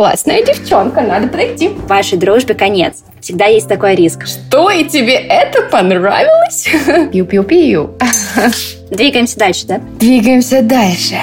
классная 0.00 0.42
девчонка, 0.42 1.02
надо 1.02 1.28
подойти. 1.28 1.68
Вашей 1.86 2.16
дружбе 2.16 2.54
конец. 2.54 3.02
Всегда 3.20 3.44
есть 3.44 3.68
такой 3.68 3.94
риск. 3.94 4.26
Что, 4.26 4.70
и 4.70 4.84
тебе 4.84 5.12
это 5.12 5.60
понравилось? 5.64 6.66
Пью-пью-пью. 7.12 7.90
Двигаемся 8.90 9.38
дальше, 9.38 9.66
да? 9.66 9.78
Двигаемся 9.98 10.62
дальше. 10.62 11.16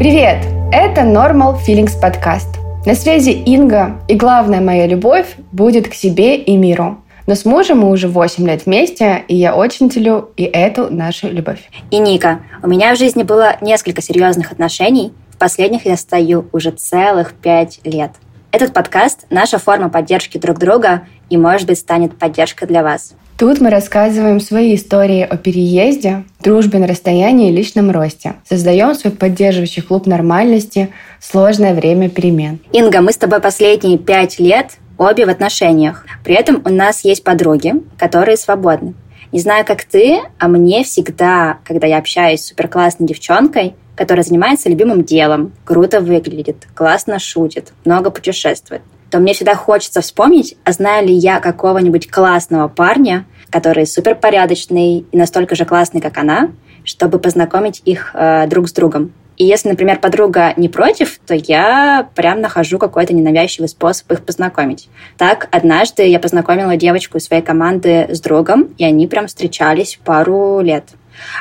Привет! 0.00 0.42
Это 0.72 1.02
Normal 1.02 1.58
Feelings 1.62 2.00
подкаст. 2.00 2.48
На 2.86 2.94
связи 2.94 3.32
Инга, 3.32 4.00
и 4.08 4.14
главная 4.14 4.62
моя 4.62 4.86
любовь 4.86 5.34
будет 5.52 5.90
к 5.90 5.92
себе 5.92 6.38
и 6.38 6.56
миру. 6.56 7.02
Но 7.26 7.34
с 7.34 7.44
мужем 7.44 7.80
мы 7.80 7.90
уже 7.90 8.08
8 8.08 8.46
лет 8.46 8.64
вместе, 8.64 9.22
и 9.28 9.36
я 9.36 9.54
очень 9.54 9.90
целю 9.90 10.30
и 10.38 10.44
эту 10.44 10.90
нашу 10.90 11.28
любовь. 11.28 11.68
И 11.90 11.98
Ника, 11.98 12.40
у 12.62 12.66
меня 12.66 12.94
в 12.94 12.98
жизни 12.98 13.24
было 13.24 13.58
несколько 13.60 14.00
серьезных 14.00 14.52
отношений. 14.52 15.12
В 15.28 15.36
последних 15.36 15.84
я 15.84 15.98
стою 15.98 16.46
уже 16.50 16.70
целых 16.70 17.34
5 17.34 17.80
лет. 17.84 18.12
Этот 18.52 18.72
подкаст– 18.72 19.26
наша 19.28 19.58
форма 19.58 19.90
поддержки 19.90 20.38
друг 20.38 20.58
друга 20.58 21.02
и, 21.28 21.36
может 21.36 21.66
быть, 21.66 21.78
станет 21.78 22.16
поддержкой 22.18 22.64
для 22.64 22.82
вас. 22.82 23.12
Тут 23.40 23.58
мы 23.58 23.70
рассказываем 23.70 24.38
свои 24.38 24.74
истории 24.74 25.22
о 25.22 25.38
переезде, 25.38 26.24
дружбе 26.40 26.78
на 26.78 26.86
расстоянии 26.86 27.48
и 27.48 27.56
личном 27.56 27.90
росте. 27.90 28.34
Создаем 28.46 28.94
свой 28.94 29.14
поддерживающий 29.14 29.80
клуб 29.80 30.04
нормальности 30.04 30.90
сложное 31.20 31.72
время 31.72 32.10
перемен. 32.10 32.58
Инга, 32.70 33.00
мы 33.00 33.12
с 33.12 33.16
тобой 33.16 33.40
последние 33.40 33.96
пять 33.96 34.38
лет 34.38 34.72
обе 34.98 35.24
в 35.24 35.30
отношениях. 35.30 36.04
При 36.22 36.34
этом 36.34 36.60
у 36.66 36.68
нас 36.68 37.02
есть 37.02 37.24
подруги, 37.24 37.76
которые 37.96 38.36
свободны. 38.36 38.92
Не 39.32 39.40
знаю, 39.40 39.64
как 39.64 39.84
ты, 39.84 40.20
а 40.38 40.46
мне 40.46 40.84
всегда, 40.84 41.60
когда 41.64 41.86
я 41.86 41.96
общаюсь 41.96 42.42
с 42.42 42.48
суперклассной 42.48 43.08
девчонкой, 43.08 43.74
которая 43.96 44.22
занимается 44.22 44.68
любимым 44.68 45.02
делом, 45.02 45.54
круто 45.64 46.02
выглядит, 46.02 46.68
классно 46.74 47.18
шутит, 47.18 47.72
много 47.86 48.10
путешествует, 48.10 48.82
то 49.10 49.18
мне 49.18 49.34
всегда 49.34 49.54
хочется 49.54 50.00
вспомнить, 50.00 50.56
а 50.64 50.72
знаю 50.72 51.06
ли 51.06 51.14
я 51.14 51.40
какого-нибудь 51.40 52.08
классного 52.08 52.68
парня, 52.68 53.26
который 53.50 53.86
суперпорядочный 53.86 55.04
и 55.10 55.16
настолько 55.16 55.54
же 55.54 55.64
классный, 55.64 56.00
как 56.00 56.18
она, 56.18 56.50
чтобы 56.84 57.18
познакомить 57.18 57.82
их 57.84 58.10
э, 58.14 58.46
друг 58.46 58.68
с 58.68 58.72
другом. 58.72 59.12
И 59.36 59.44
если, 59.46 59.70
например, 59.70 59.98
подруга 60.00 60.52
не 60.58 60.68
против, 60.68 61.18
то 61.26 61.34
я 61.34 62.08
прям 62.14 62.42
нахожу 62.42 62.78
какой-то 62.78 63.14
ненавязчивый 63.14 63.70
способ 63.70 64.12
их 64.12 64.22
познакомить. 64.22 64.90
Так, 65.16 65.48
однажды 65.50 66.06
я 66.06 66.20
познакомила 66.20 66.76
девочку 66.76 67.16
из 67.16 67.24
своей 67.24 67.42
команды 67.42 68.06
с 68.10 68.20
другом, 68.20 68.68
и 68.76 68.84
они 68.84 69.06
прям 69.06 69.28
встречались 69.28 69.98
пару 70.04 70.60
лет. 70.60 70.84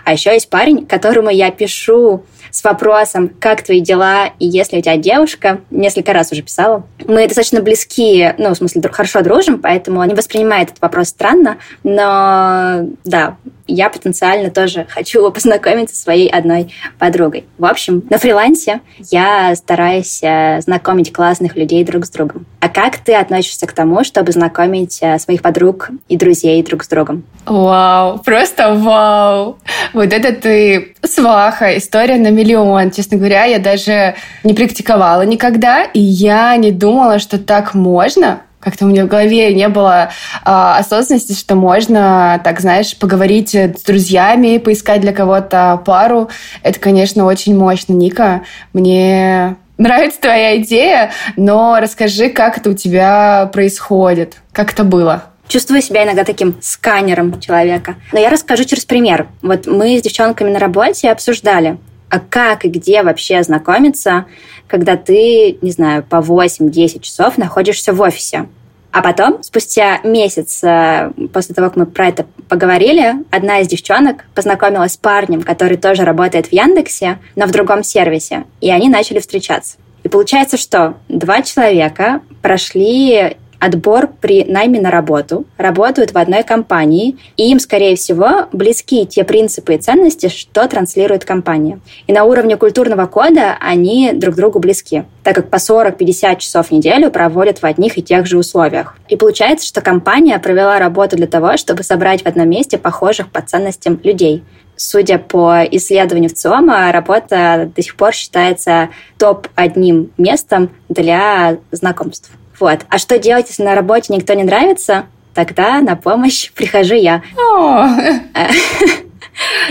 А 0.06 0.14
еще 0.14 0.32
есть 0.32 0.50
парень, 0.50 0.86
которому 0.86 1.30
я 1.30 1.52
пишу 1.52 2.24
с 2.60 2.64
вопросом, 2.64 3.30
как 3.40 3.64
твои 3.64 3.80
дела, 3.80 4.32
и 4.38 4.46
если 4.46 4.80
у 4.80 4.82
тебя 4.82 4.98
девушка, 4.98 5.62
несколько 5.72 6.12
раз 6.12 6.32
уже 6.32 6.42
писала. 6.42 6.84
Мы 7.06 7.26
достаточно 7.26 7.62
близки, 7.62 8.34
ну, 8.38 8.50
в 8.50 8.56
смысле, 8.56 8.82
хорошо 8.92 9.22
дружим, 9.22 9.60
поэтому 9.60 10.02
он 10.02 10.08
не 10.08 10.14
воспринимает 10.14 10.70
этот 10.70 10.82
вопрос 10.82 11.10
странно, 11.10 11.58
но 11.84 12.86
да, 13.06 13.38
я 13.74 13.90
потенциально 13.90 14.50
тоже 14.50 14.86
хочу 14.90 15.30
познакомиться 15.32 15.96
со 15.96 16.04
своей 16.04 16.30
одной 16.30 16.74
подругой. 16.98 17.46
В 17.58 17.66
общем, 17.66 18.04
на 18.10 18.18
фрилансе 18.18 18.82
я 19.12 19.56
стараюсь 19.56 20.20
э, 20.24 20.62
знакомить 20.62 21.14
классных 21.14 21.56
людей 21.56 21.84
друг 21.84 22.06
с 22.06 22.10
другом. 22.10 22.46
А 22.60 22.70
как 22.70 22.98
ты 22.98 23.16
относишься 23.16 23.68
к 23.68 23.74
тому, 23.74 24.04
чтобы 24.04 24.32
знакомить 24.32 25.00
э, 25.02 25.20
своих 25.20 25.42
подруг 25.42 25.90
и 26.08 26.18
друзей 26.18 26.62
друг 26.64 26.84
с 26.84 26.88
другом? 26.88 27.24
Вау, 27.46 28.20
просто 28.20 28.76
вау! 28.76 29.58
Вот 29.94 30.14
это 30.14 30.34
ты 30.34 30.96
сваха, 31.04 31.78
история 31.78 32.18
на 32.18 32.30
миллион. 32.30 32.92
Честно 32.92 33.18
говоря, 33.18 33.46
я 33.46 33.60
даже 33.60 34.16
не 34.44 34.54
практиковала 34.54 35.24
никогда, 35.24 35.84
и 35.84 36.00
я 36.00 36.56
не 36.58 36.72
думала, 36.72 37.20
что 37.20 37.38
так 37.38 37.74
можно. 37.74 38.42
Как-то 38.60 38.86
у 38.86 38.88
меня 38.90 39.06
в 39.06 39.08
голове 39.08 39.54
не 39.54 39.70
было 39.70 40.10
э, 40.10 40.40
осознанности, 40.44 41.34
что 41.34 41.56
можно, 41.56 42.42
так 42.44 42.60
знаешь, 42.60 42.98
поговорить 42.98 43.56
с 43.56 43.82
друзьями, 43.84 44.58
поискать 44.58 45.02
для 45.02 45.14
кого-то 45.14 45.82
пару. 45.86 46.30
Это, 46.62 46.80
конечно, 46.80 47.26
очень 47.26 47.58
мощно, 47.58 47.94
Ника. 47.94 48.42
Мне 48.74 49.56
нравится 49.78 50.20
твоя 50.22 50.58
идея, 50.62 51.12
но 51.38 51.80
расскажи, 51.82 52.30
как 52.30 52.58
это 52.58 52.70
у 52.70 52.74
тебя 52.74 53.50
происходит, 53.52 54.36
как 54.52 54.74
это 54.74 54.84
было. 54.84 55.24
Чувствую 55.48 55.82
себя 55.82 56.04
иногда 56.04 56.24
таким 56.24 56.58
сканером 56.62 57.40
человека. 57.40 57.96
Но 58.12 58.20
я 58.20 58.30
расскажу 58.30 58.66
через 58.66 58.86
пример. 58.86 59.28
Вот 59.42 59.66
мы 59.66 59.98
с 59.98 60.04
девчонками 60.04 60.52
на 60.52 60.60
работе 60.60 61.10
обсуждали, 61.10 61.80
а 62.10 62.20
как 62.20 62.66
и 62.66 62.70
где 62.70 63.04
вообще 63.04 63.42
знакомиться, 63.44 64.26
когда 64.68 64.98
ты, 64.98 65.58
не 65.62 65.72
знаю, 65.72 66.04
по 66.04 66.18
8-10 66.18 67.02
часов 67.02 67.38
находишься 67.38 67.94
в 67.94 68.02
офисе. 68.02 68.48
А 68.92 69.04
потом, 69.04 69.44
спустя 69.44 70.00
месяц 70.04 70.64
э, 70.64 71.12
после 71.32 71.54
того, 71.54 71.68
как 71.68 71.78
мы 71.78 71.86
про 71.86 72.08
это 72.08 72.26
поговорили, 72.48 73.24
одна 73.30 73.60
из 73.60 73.68
девчонок 73.68 74.26
познакомилась 74.34 74.94
с 74.94 74.98
парнем, 74.98 75.44
который 75.44 75.78
тоже 75.78 76.04
работает 76.04 76.48
в 76.48 76.54
Яндексе, 76.54 77.20
но 77.36 77.46
в 77.46 77.52
другом 77.52 77.84
сервисе, 77.84 78.46
и 78.62 78.72
они 78.72 78.90
начали 78.90 79.20
встречаться. 79.20 79.78
И 80.04 80.10
получается, 80.10 80.58
что 80.58 80.96
два 81.08 81.44
человека 81.44 82.22
прошли 82.42 83.38
отбор 83.60 84.10
при 84.22 84.46
найме 84.46 84.80
на 84.80 84.90
работу, 84.90 85.46
работают 85.58 86.12
в 86.12 86.18
одной 86.18 86.44
компании, 86.44 87.18
и 87.38 87.52
им, 87.52 87.60
скорее 87.60 87.96
всего, 87.96 88.48
близки 88.52 89.06
те 89.06 89.24
принципы 89.24 89.76
и 89.76 89.78
ценности, 89.78 90.30
что 90.30 90.68
транслирует 90.68 91.26
компания. 91.26 91.80
И 92.08 92.14
на 92.14 92.24
уровне 92.24 92.58
культурного 92.58 93.06
кода 93.06 93.58
они 93.60 94.12
друг 94.14 94.36
другу 94.36 94.60
близки, 94.60 95.04
так 95.24 95.36
как 95.36 95.50
по 95.50 95.58
40-50 95.58 96.40
часов 96.40 96.68
в 96.68 96.72
неделю 96.72 97.12
проводят 97.12 97.60
в 97.62 97.66
одних 97.66 97.98
и 97.98 98.02
тех 98.02 98.26
же 98.26 98.38
условиях. 98.38 98.96
И 99.10 99.16
получается, 99.16 99.68
что 99.68 99.82
компания 99.82 100.40
провела 100.40 100.80
работу 100.80 101.18
для 101.18 101.28
того, 101.28 101.58
чтобы 101.58 101.84
собрать 101.84 102.24
в 102.24 102.28
одном 102.28 102.50
месте 102.50 102.78
похожих 102.78 103.30
по 103.32 103.42
ценностям 103.42 104.00
людей. 104.04 104.44
Судя 104.82 105.18
по 105.18 105.66
исследованию 105.70 106.30
в 106.30 106.34
ЦИОМа, 106.36 106.94
работа 106.94 107.70
до 107.76 107.82
сих 107.82 107.98
пор 107.98 108.14
считается 108.14 108.88
топ-одним 109.18 110.12
местом 110.18 110.70
для 110.88 111.58
знакомств. 111.72 112.32
Вот. 112.60 112.80
А 112.90 112.98
что 112.98 113.20
делать, 113.20 113.48
если 113.50 113.64
на 113.64 113.76
работе 113.76 114.14
никто 114.14 114.34
не 114.34 114.44
нравится? 114.44 115.06
Тогда 115.34 115.82
на 115.82 115.96
помощь 115.96 116.52
прихожу 116.52 116.96
я. 116.96 117.22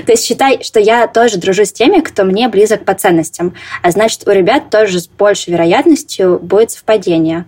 То 0.07 0.13
есть 0.13 0.25
считай, 0.25 0.63
что 0.63 0.81
я 0.81 1.07
тоже 1.07 1.37
дружу 1.37 1.65
с 1.65 1.73
теми, 1.73 2.01
кто 2.01 2.25
мне 2.25 2.49
близок 2.49 2.85
по 2.85 2.95
ценностям. 2.95 3.55
А 3.83 3.91
значит, 3.91 4.27
у 4.27 4.31
ребят 4.31 4.71
тоже 4.71 5.01
с 5.01 5.09
большей 5.09 5.53
вероятностью 5.53 6.39
будет 6.39 6.71
совпадение. 6.71 7.45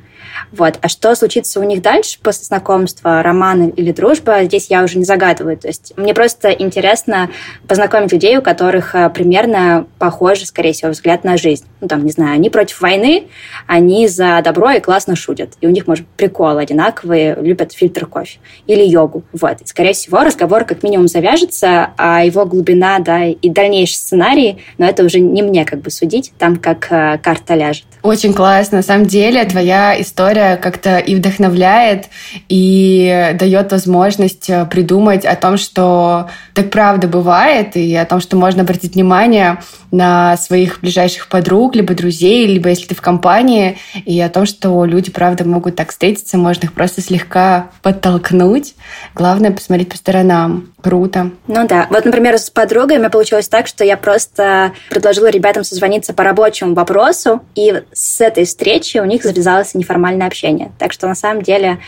Вот. 0.53 0.79
А 0.81 0.89
что 0.89 1.15
случится 1.15 1.61
у 1.61 1.63
них 1.63 1.83
дальше 1.83 2.19
после 2.23 2.45
знакомства, 2.45 3.23
романа 3.23 3.69
или 3.69 3.93
дружба, 3.93 4.45
здесь 4.45 4.69
я 4.71 4.83
уже 4.83 4.99
не 4.99 5.05
загадываю. 5.05 5.57
То 5.57 5.69
есть 5.69 5.93
мне 5.97 6.15
просто 6.15 6.51
интересно 6.51 7.31
познакомить 7.69 8.13
людей, 8.13 8.37
у 8.39 8.43
которых 8.43 8.95
э, 8.95 9.11
примерно 9.11 9.87
похожий, 9.99 10.47
скорее 10.47 10.73
всего, 10.73 10.91
взгляд 10.91 11.25
на 11.25 11.37
жизнь. 11.37 11.65
Ну, 11.81 11.89
там, 11.89 12.05
не 12.05 12.13
знаю, 12.13 12.35
они 12.35 12.51
против 12.51 12.81
войны, 12.81 13.29
они 13.67 14.09
за 14.09 14.41
добро 14.43 14.71
и 14.73 14.81
классно 14.81 15.17
шутят. 15.17 15.55
И 15.61 15.67
у 15.67 15.71
них, 15.71 15.87
может, 15.87 16.07
приколы 16.07 16.61
одинаковые, 16.61 17.37
любят 17.41 17.73
фильтр 17.73 18.07
кофе 18.07 18.39
или 18.67 18.83
йогу. 18.83 19.23
Вот. 19.33 19.61
И, 19.61 19.67
скорее 19.67 19.93
всего, 19.93 20.21
разговор 20.21 20.65
как 20.65 20.83
минимум 20.83 21.09
завяжется, 21.09 21.91
а 21.97 22.25
его 22.25 22.45
глубина, 22.45 22.99
да, 22.99 23.25
и 23.25 23.49
дальнейший 23.49 23.97
сценарий, 23.97 24.59
но 24.79 24.87
это 24.87 25.05
уже 25.05 25.21
не 25.21 25.43
мне 25.43 25.65
как 25.65 25.81
бы 25.81 25.91
судить, 25.91 26.33
там 26.39 26.57
как 26.57 26.91
э, 26.91 27.19
карта 27.19 27.55
ляжет. 27.55 27.87
Очень 28.03 28.33
классно. 28.33 28.79
На 28.79 28.83
самом 28.83 29.07
деле, 29.07 29.45
твоя 29.45 30.01
история 30.01 30.10
как-то 30.15 30.99
и 30.99 31.15
вдохновляет, 31.15 32.09
и 32.49 33.35
дает 33.35 33.73
возможность 33.73 34.51
э, 34.51 34.67
придумать 34.67 35.25
о 35.25 35.37
том, 35.37 35.57
что 35.57 36.29
так 36.55 36.71
правда 36.71 37.09
бывает, 37.09 37.77
и 37.77 37.95
о 37.97 38.05
том, 38.05 38.21
что 38.21 38.37
можно 38.37 38.63
обратить 38.63 38.95
внимание 38.95 39.59
на 39.91 40.37
своих 40.37 40.81
ближайших 40.81 41.29
подруг, 41.29 41.75
либо 41.75 41.95
друзей, 41.95 42.47
либо 42.47 42.69
если 42.69 42.87
ты 42.87 42.95
в 42.95 43.01
компании, 43.01 43.79
и 44.05 44.21
о 44.21 44.29
том, 44.29 44.47
что 44.47 44.85
люди, 44.85 45.11
правда, 45.11 45.45
могут 45.45 45.77
так 45.77 45.91
встретиться, 45.91 46.39
можно 46.39 46.67
их 46.67 46.73
просто 46.73 47.01
слегка 47.01 47.71
подтолкнуть. 47.83 48.75
Главное 49.15 49.51
посмотреть 49.51 49.89
по 49.89 49.97
сторонам. 49.97 50.69
Круто. 50.81 51.31
Ну 51.47 51.67
да. 51.69 51.87
Вот, 51.91 52.05
например, 52.05 52.39
с 52.39 52.49
подругой 52.49 52.97
у 52.97 53.01
меня 53.01 53.11
получилось 53.11 53.49
так, 53.49 53.67
что 53.67 53.85
я 53.85 53.97
просто 53.97 54.73
предложила 54.89 55.27
ребятам 55.27 55.63
созвониться 55.63 56.15
по 56.15 56.25
рабочему 56.25 56.75
вопросу, 56.75 57.43
и 57.55 57.83
с 57.93 58.21
этой 58.21 58.45
встречи 58.45 58.99
у 58.99 59.05
них 59.05 59.23
завязалось 59.23 59.75
неформальное 60.01 60.27
общение. 60.27 60.73
Так 60.79 60.93
что 60.93 61.07
на 61.07 61.15
самом 61.15 61.43
деле 61.43 61.79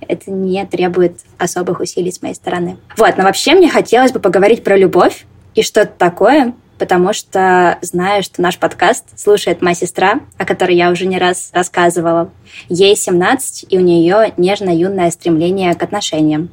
это 0.00 0.30
не 0.30 0.64
требует 0.66 1.20
особых 1.38 1.80
усилий 1.80 2.10
с 2.10 2.22
моей 2.22 2.34
стороны. 2.34 2.76
Вот, 2.96 3.16
но 3.16 3.24
вообще 3.24 3.54
мне 3.54 3.68
хотелось 3.68 4.12
бы 4.12 4.20
поговорить 4.20 4.64
про 4.64 4.76
любовь, 4.76 5.26
и 5.54 5.62
что 5.62 5.80
это 5.80 5.92
такое, 5.98 6.54
потому 6.78 7.12
что 7.12 7.78
знаю, 7.82 8.22
что 8.22 8.40
наш 8.40 8.58
подкаст 8.58 9.18
слушает 9.18 9.60
моя 9.60 9.74
сестра, 9.74 10.20
о 10.38 10.44
которой 10.44 10.76
я 10.76 10.90
уже 10.90 11.06
не 11.06 11.18
раз 11.18 11.50
рассказывала. 11.52 12.30
Ей 12.68 12.94
17, 12.94 13.66
и 13.68 13.76
у 13.76 13.80
нее 13.80 14.32
нежно-юное 14.36 15.10
стремление 15.10 15.74
к 15.74 15.82
отношениям. 15.82 16.50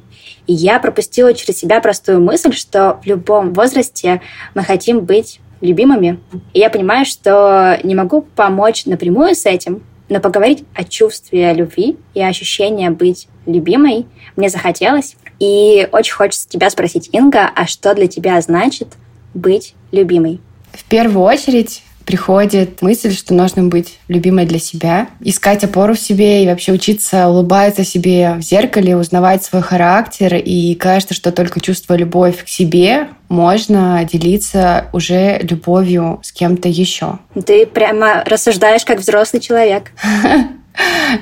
И 0.48 0.52
я 0.52 0.80
пропустила 0.80 1.32
через 1.34 1.58
себя 1.58 1.80
простую 1.80 2.20
мысль, 2.20 2.52
что 2.52 3.00
в 3.02 3.06
любом 3.06 3.52
возрасте 3.52 4.20
мы 4.54 4.64
хотим 4.64 5.00
быть 5.00 5.40
любимыми. 5.60 6.18
И 6.52 6.58
я 6.58 6.68
понимаю, 6.68 7.04
что 7.04 7.78
не 7.82 7.94
могу 7.94 8.22
помочь 8.22 8.86
напрямую 8.86 9.34
с 9.34 9.46
этим, 9.46 9.82
но 10.08 10.20
поговорить 10.20 10.64
о 10.74 10.84
чувстве 10.84 11.52
любви 11.52 11.96
и 12.14 12.22
ощущении 12.22 12.88
быть 12.88 13.28
любимой 13.46 14.06
мне 14.36 14.48
захотелось. 14.48 15.16
И 15.38 15.88
очень 15.92 16.14
хочется 16.14 16.48
тебя 16.48 16.70
спросить, 16.70 17.10
Инга, 17.12 17.50
а 17.54 17.66
что 17.66 17.94
для 17.94 18.06
тебя 18.06 18.40
значит 18.40 18.94
быть 19.34 19.74
любимой? 19.92 20.40
В 20.72 20.84
первую 20.84 21.24
очередь 21.24 21.82
приходит 22.06 22.80
мысль, 22.80 23.12
что 23.12 23.34
нужно 23.34 23.64
быть 23.64 23.98
любимой 24.08 24.46
для 24.46 24.58
себя, 24.58 25.08
искать 25.20 25.64
опору 25.64 25.94
в 25.94 26.00
себе 26.00 26.42
и 26.42 26.46
вообще 26.46 26.72
учиться 26.72 27.28
улыбаться 27.28 27.84
себе 27.84 28.34
в 28.38 28.42
зеркале, 28.42 28.96
узнавать 28.96 29.44
свой 29.44 29.60
характер. 29.60 30.36
И 30.36 30.74
кажется, 30.76 31.14
что 31.14 31.32
только 31.32 31.60
чувство 31.60 31.94
любовь 31.94 32.44
к 32.44 32.48
себе 32.48 33.08
можно 33.28 34.06
делиться 34.10 34.86
уже 34.92 35.38
любовью 35.38 36.20
с 36.22 36.32
кем-то 36.32 36.68
еще. 36.68 37.18
Ты 37.44 37.66
прямо 37.66 38.22
рассуждаешь 38.24 38.84
как 38.84 39.00
взрослый 39.00 39.42
человек. 39.42 39.90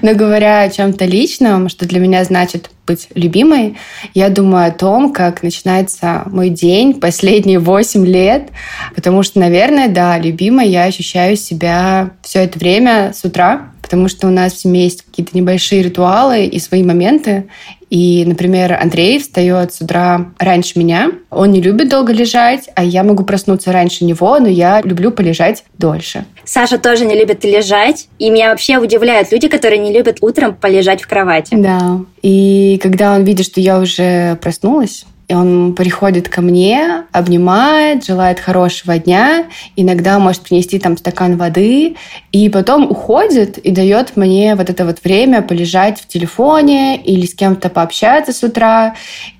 Но 0.02 0.14
говоря 0.14 0.62
о 0.62 0.70
чем-то 0.70 1.04
личном, 1.04 1.68
что 1.68 1.86
для 1.86 2.00
меня 2.00 2.24
значит 2.24 2.70
быть 2.86 3.08
любимой, 3.14 3.76
я 4.12 4.28
думаю 4.28 4.68
о 4.68 4.72
том, 4.72 5.12
как 5.12 5.42
начинается 5.42 6.22
мой 6.26 6.48
день 6.50 7.00
последние 7.00 7.58
8 7.58 8.06
лет, 8.06 8.50
потому 8.94 9.22
что, 9.22 9.40
наверное, 9.40 9.88
да, 9.88 10.18
любимой 10.18 10.68
я 10.68 10.84
ощущаю 10.84 11.36
себя 11.36 12.10
все 12.22 12.40
это 12.40 12.58
время 12.58 13.12
с 13.14 13.24
утра, 13.24 13.70
потому 13.84 14.08
что 14.08 14.28
у 14.28 14.31
нас 14.31 14.54
в 14.54 14.60
семье 14.60 14.84
есть 14.84 15.02
какие-то 15.02 15.36
небольшие 15.36 15.82
ритуалы 15.82 16.46
и 16.46 16.58
свои 16.58 16.82
моменты. 16.82 17.44
И, 17.90 18.25
например, 18.26 18.72
Андрей 18.81 19.20
встает 19.20 19.75
с 19.75 19.82
утра 19.82 20.32
раньше 20.38 20.78
меня. 20.78 21.12
Он 21.31 21.50
не 21.50 21.60
любит 21.60 21.90
долго 21.90 22.10
лежать, 22.10 22.70
а 22.75 22.82
я 22.82 23.04
могу 23.04 23.25
проснуться 23.25 23.72
раньше 23.72 24.06
него, 24.06 24.38
но 24.38 24.48
я 24.48 24.81
люблю 24.81 25.10
полежать 25.10 25.64
дольше. 25.76 26.25
Саша 26.44 26.78
тоже 26.78 27.04
не 27.04 27.14
любит 27.14 27.44
лежать. 27.44 28.08
И 28.19 28.31
меня 28.31 28.50
вообще 28.50 28.78
удивляют 28.78 29.31
люди, 29.31 29.48
которые 29.48 29.78
не 29.78 29.92
любят 29.92 30.16
утром 30.22 30.54
полежать 30.54 31.02
в 31.02 31.06
кровати. 31.06 31.54
Да. 31.54 32.00
И 32.22 32.80
когда 32.82 33.14
он 33.14 33.25
видит, 33.25 33.44
что 33.44 33.60
я 33.60 33.78
уже 33.78 34.37
проснулась, 34.37 35.04
и 35.29 35.35
он 35.35 35.75
приходит 35.75 36.29
ко 36.29 36.43
мне, 36.43 37.05
обнимает, 37.12 38.05
желает 38.05 38.41
хорошего 38.41 38.99
дня, 38.99 39.47
иногда 39.76 40.19
может 40.19 40.43
принести 40.43 40.79
там 40.79 40.97
стакан 40.97 41.37
воды, 41.37 41.97
и 42.32 42.49
потом 42.49 42.91
уходит 42.91 43.59
и 43.59 43.71
дает 43.71 44.17
мне 44.17 44.55
вот 44.55 44.71
это 44.71 44.85
вот 44.85 45.03
время 45.03 45.43
полежать 45.43 46.00
в 46.00 46.09
телефоне 46.09 47.03
или 47.03 47.26
с 47.26 47.35
кем-то 47.35 47.69
пообщаться 47.71 48.32
с 48.32 48.43
утра. 48.43 48.94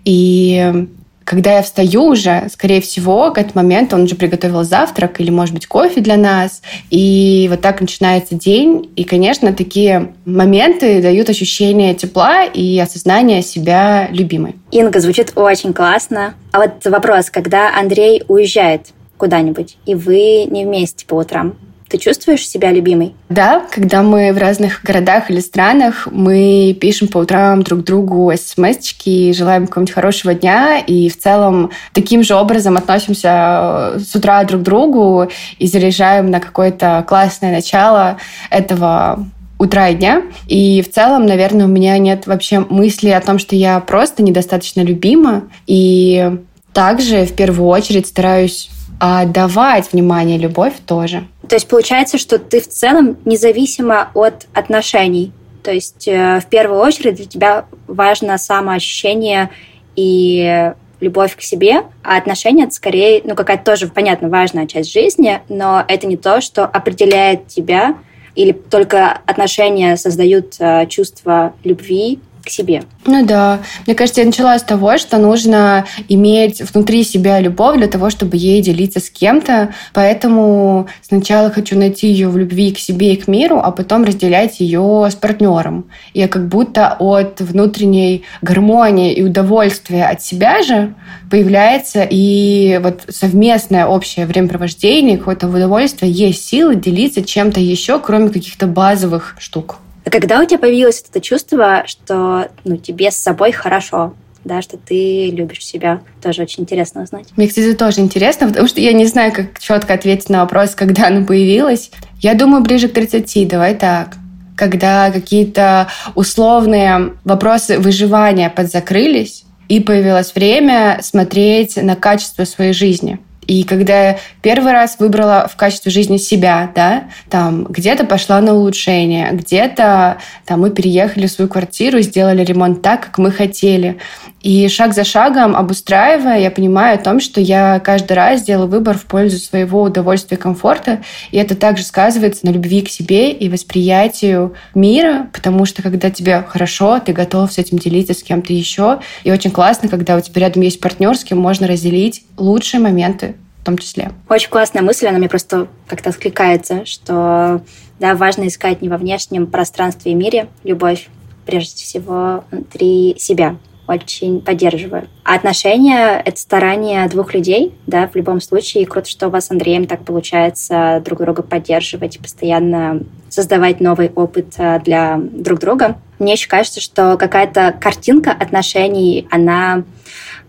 И 0.05 0.87
когда 1.25 1.57
я 1.57 1.63
встаю 1.63 2.05
уже, 2.05 2.49
скорее 2.53 2.81
всего, 2.81 3.31
к 3.33 3.39
этому 3.39 3.65
моменту 3.65 3.97
он 3.97 4.03
уже 4.03 4.15
приготовил 4.15 4.63
завтрак 4.63 5.21
или, 5.21 5.31
может 5.31 5.55
быть, 5.55 5.67
кофе 5.67 6.01
для 6.01 6.17
нас. 6.17 6.63
И 6.91 7.47
вот 7.51 7.61
так 7.61 7.81
начинается 7.81 8.35
день. 8.35 8.91
И, 8.97 9.05
конечно, 9.05 9.53
такие 9.53 10.15
моменты 10.25 11.03
дают 11.03 11.29
ощущение 11.31 11.95
тепла 11.95 12.45
и 12.45 12.79
осознание 12.79 13.43
себя 13.43 14.09
любимой. 14.11 14.57
Инга, 14.71 15.01
звучит 15.01 15.33
очень 15.37 15.73
классно. 15.73 16.35
А 16.53 16.61
вот 16.61 16.85
вопрос, 16.85 17.31
когда 17.31 17.77
Андрей 17.77 18.23
уезжает 18.29 18.89
куда-нибудь, 19.17 19.77
и 19.87 19.95
вы 19.95 20.45
не 20.45 20.65
вместе 20.65 21.07
по 21.07 21.15
утрам, 21.15 21.55
ты 21.89 21.99
чувствуешь 21.99 22.49
себя 22.49 22.73
любимой? 22.73 23.15
Да, 23.29 23.65
когда 23.71 24.03
мы 24.03 24.33
в 24.33 24.39
разных 24.39 24.83
городах 24.83 25.31
или 25.31 25.41
странах, 25.41 26.09
мы 26.11 26.77
пишем 26.81 27.09
по 27.09 27.19
утрам 27.19 27.63
друг 27.63 27.85
другу 27.85 28.33
смс-очки, 28.35 29.33
желаем 29.33 29.67
какого-нибудь 29.67 29.95
хорошего 29.95 30.35
дня, 30.35 30.79
и 30.79 31.09
в 31.09 31.19
целом 31.19 31.71
таким 31.93 32.23
же 32.23 32.35
образом 32.35 32.77
относимся 32.77 33.95
э, 33.97 33.99
с 34.01 34.15
утра 34.15 34.43
друг 34.45 34.63
к 34.63 34.65
другу 34.65 35.29
и 35.59 35.67
заряжаем 35.67 36.31
на 36.31 36.41
какое-то 36.41 37.05
классное 37.07 37.53
начало 37.53 38.19
этого 38.51 39.27
утра 39.59 39.89
и 39.89 39.95
дня. 39.95 40.23
И 40.47 40.83
в 40.83 40.91
целом, 40.91 41.27
наверное, 41.27 41.67
у 41.67 41.69
меня 41.69 41.97
нет 41.99 42.27
вообще 42.27 42.61
мысли 42.61 43.11
о 43.11 43.21
том, 43.21 43.39
что 43.39 43.57
я 43.57 43.81
просто 43.81 44.23
недостаточно 44.23 44.81
любима. 44.81 45.45
И 45.67 46.31
также 46.73 47.25
в 47.25 47.35
первую 47.35 47.69
очередь 47.69 48.07
стараюсь 48.07 48.69
а 49.07 49.27
давать 49.27 49.93
внимание, 49.93 50.39
любовь 50.39 50.73
тоже. 50.87 51.29
То 51.47 51.57
есть 51.57 51.69
получается, 51.69 52.17
что 52.17 52.39
ты 52.39 52.59
в 52.59 52.67
целом 52.67 53.19
независимо 53.27 54.09
от 54.15 54.47
отношений. 54.55 55.31
То 55.63 55.73
есть 55.73 56.09
э, 56.09 56.41
в 56.41 56.47
первую 56.47 56.81
очередь 56.81 57.17
для 57.17 57.27
тебя 57.27 57.65
важно 57.87 58.39
самоощущение 58.39 59.51
и 59.95 60.73
любовь 61.01 61.37
к 61.37 61.43
себе, 61.43 61.83
а 62.03 62.17
отношения 62.17 62.65
это 62.65 62.73
скорее, 62.73 63.21
ну, 63.25 63.35
какая-то 63.35 63.63
тоже, 63.63 63.89
понятно, 63.89 64.31
важная 64.31 64.67
часть 64.67 64.91
жизни, 64.91 65.43
но 65.51 65.85
это 65.87 66.07
не 66.07 66.17
то, 66.17 66.41
что 66.41 66.65
определяет 66.65 67.47
тебя, 67.47 67.99
или 68.35 68.53
только 68.53 69.21
отношения 69.27 69.99
создают 69.99 70.55
э, 70.61 70.87
чувство 70.87 71.53
любви 71.63 72.21
к 72.45 72.51
себе. 72.51 72.83
Ну 73.07 73.25
да. 73.25 73.61
Мне 73.87 73.95
кажется, 73.95 74.21
я 74.21 74.27
начала 74.27 74.59
с 74.59 74.63
того, 74.63 74.99
что 74.99 75.19
нужно 75.19 75.87
иметь 76.09 76.61
внутри 76.73 77.05
себя 77.05 77.41
любовь 77.41 77.79
для 77.79 77.89
того, 77.89 78.11
чтобы 78.11 78.37
ей 78.37 78.63
делиться 78.63 79.01
с 79.01 79.11
кем-то. 79.11 79.75
Поэтому 79.93 80.89
сначала 81.03 81.51
хочу 81.51 81.79
найти 81.79 82.09
ее 82.09 82.29
в 82.29 82.37
любви 82.37 82.73
к 82.73 82.79
себе 82.79 83.15
и 83.15 83.17
к 83.17 83.29
миру, 83.29 83.61
а 83.63 83.71
потом 83.71 84.05
разделять 84.05 84.61
ее 84.61 85.09
с 85.11 85.15
партнером. 85.15 85.87
Я 86.13 86.29
как 86.29 86.49
будто 86.49 86.97
от 86.99 87.41
внутренней 87.41 88.25
гармонии 88.43 89.13
и 89.13 89.23
удовольствия 89.23 90.05
от 90.07 90.23
себя 90.23 90.63
же 90.63 90.95
появляется 91.31 92.07
и 92.09 92.79
вот 92.83 93.03
совместное 93.09 93.87
общее 93.87 94.27
времяпровождение, 94.27 95.19
какое-то 95.19 95.49
удовольствие, 95.49 96.13
есть 96.13 96.47
силы 96.47 96.77
делиться 96.77 97.23
чем-то 97.23 97.61
еще, 97.61 97.99
кроме 97.99 98.29
каких-то 98.29 98.67
базовых 98.67 99.37
штук. 99.39 99.79
Когда 100.05 100.41
у 100.41 100.45
тебя 100.45 100.59
появилось 100.59 101.05
это 101.09 101.21
чувство, 101.21 101.85
что 101.87 102.49
ну, 102.65 102.77
тебе 102.77 103.11
с 103.11 103.17
собой 103.17 103.53
хорошо, 103.53 104.15
да, 104.45 104.61
что 104.61 104.77
ты 104.77 105.31
любишь 105.31 105.65
себя. 105.65 106.03
Тоже 106.23 106.43
очень 106.43 106.65
интересно 106.65 107.03
узнать. 107.03 107.29
Мне, 107.37 107.49
кстати, 107.49 107.73
тоже 107.75 108.01
интересно, 108.01 108.49
потому 108.49 108.69
что 108.69 108.81
я 108.81 108.93
не 108.93 109.07
знаю, 109.07 109.33
как 109.33 109.59
четко 109.59 109.95
ответить 109.95 110.29
на 110.29 110.41
вопрос, 110.41 110.75
когда 110.75 111.07
оно 111.07 111.25
появилось. 111.25 111.91
Я 112.21 112.35
думаю, 112.35 112.63
ближе 112.63 112.89
к 112.89 112.93
30, 112.93 113.49
давай 113.49 113.75
так. 113.75 114.17
Когда 114.57 115.11
какие-то 115.11 115.89
условные 116.15 117.15
вопросы 117.25 117.79
выживания 117.79 118.51
подзакрылись, 118.51 119.45
и 119.69 119.81
появилось 119.81 120.35
время 120.35 120.99
смотреть 121.03 121.77
на 121.77 121.97
качество 121.97 122.45
своей 122.45 122.73
жизни. 122.73 123.19
И 123.47 123.65
когда 123.65 124.09
я 124.11 124.19
первый 124.43 124.73
раз 124.73 124.97
выбрала 124.99 125.49
в 125.51 125.57
качестве 125.57 125.91
жизни 125.91 126.17
себя, 126.17 126.71
да, 126.75 127.05
там 127.31 127.65
где-то 127.65 128.05
пошла 128.05 128.41
на 128.41 128.55
улучшение, 128.55 129.31
где-то 129.33 130.19
там 130.45 130.61
мы 130.61 130.71
переехали 130.71 131.27
в 131.27 131.31
свою 131.31 131.49
квартиру, 131.49 132.01
сделали 132.01 132.45
ремонт 132.45 132.83
так, 132.83 133.07
как 133.07 133.19
мы 133.19 133.31
хотели. 133.31 133.99
И 134.45 134.69
шаг 134.69 134.93
за 134.93 135.05
шагом, 135.05 135.57
обустраивая, 135.57 136.39
я 136.39 136.51
понимаю 136.51 136.97
о 136.97 137.03
том, 137.03 137.19
что 137.19 137.41
я 137.41 137.81
каждый 137.81 138.13
раз 138.13 138.43
делаю 138.43 138.69
выбор 138.69 138.99
в 138.99 139.07
пользу 139.07 139.39
своего 139.39 139.81
удовольствия 139.81 140.37
и 140.37 140.41
комфорта. 140.41 141.03
И 141.31 141.39
это 141.39 141.57
также 141.57 141.83
сказывается 141.83 142.45
на 142.45 142.51
любви 142.51 142.83
к 142.83 142.91
себе 142.91 143.33
и 143.33 143.49
восприятию 143.49 144.55
мира, 144.75 145.31
потому 145.33 145.65
что 145.65 145.83
когда 145.83 146.11
тебе 146.11 146.45
хорошо, 146.47 147.01
ты 147.01 147.15
готов 147.15 147.55
с 147.55 147.57
этим 147.57 147.79
делиться 147.79 148.13
с 148.13 148.23
кем-то 148.23 148.53
еще. 148.53 149.01
И 149.23 149.33
очень 149.33 149.51
классно, 149.51 149.89
когда 149.89 150.15
у 150.15 150.21
тебя 150.21 150.43
рядом 150.43 150.61
есть 150.61 150.79
партнер, 150.79 151.17
с 151.17 151.25
кем 151.25 151.39
можно 151.39 151.67
разделить 151.67 152.23
лучшие 152.37 152.83
моменты 152.83 153.37
в 153.63 153.65
том 153.65 153.79
числе. 153.79 154.11
Очень 154.29 154.51
классная 154.51 154.83
мысль, 154.83 155.07
она 155.07 155.17
мне 155.17 155.31
просто 155.31 155.69
как-то 155.87 156.11
откликается, 156.11 156.85
что 156.85 157.63
да, 157.99 158.15
важно 158.15 158.47
искать 158.49 158.83
не 158.83 158.91
во 158.91 158.99
внешнем 158.99 159.47
пространстве 159.47 160.13
и 160.13 160.15
мире 160.15 160.49
любовь, 160.65 161.09
прежде 161.47 161.77
всего 161.77 162.45
внутри 162.51 163.17
себя 163.19 163.57
очень 163.87 164.41
поддерживаю. 164.41 165.09
А 165.25 165.35
отношения— 165.35 166.21
это 166.25 166.39
старание 166.39 167.09
двух 167.09 167.35
людей, 167.35 167.75
да, 167.87 168.09
в 168.09 168.15
любом 168.17 168.41
случае. 168.41 168.83
И 168.83 168.87
круто, 168.87 169.09
что 169.09 169.29
у 169.29 169.31
вас 169.31 169.47
с 169.47 169.51
Андреем 169.51 169.87
так 169.87 170.05
получается 170.05 171.03
друг 171.05 171.21
друга 171.21 171.43
поддерживать 171.43 172.17
и 172.17 172.19
постоянно 172.19 173.03
создавать 173.29 173.81
новый 173.81 174.11
опыт 174.15 174.55
э, 174.59 174.81
для 174.85 175.19
друг 175.19 175.59
друга. 175.61 175.97
Мне 176.19 176.33
еще 176.33 176.49
кажется, 176.49 176.81
что 176.81 177.17
какая-то 177.17 177.75
картинка 177.81 178.31
отношений, 178.31 179.27
она 179.31 179.85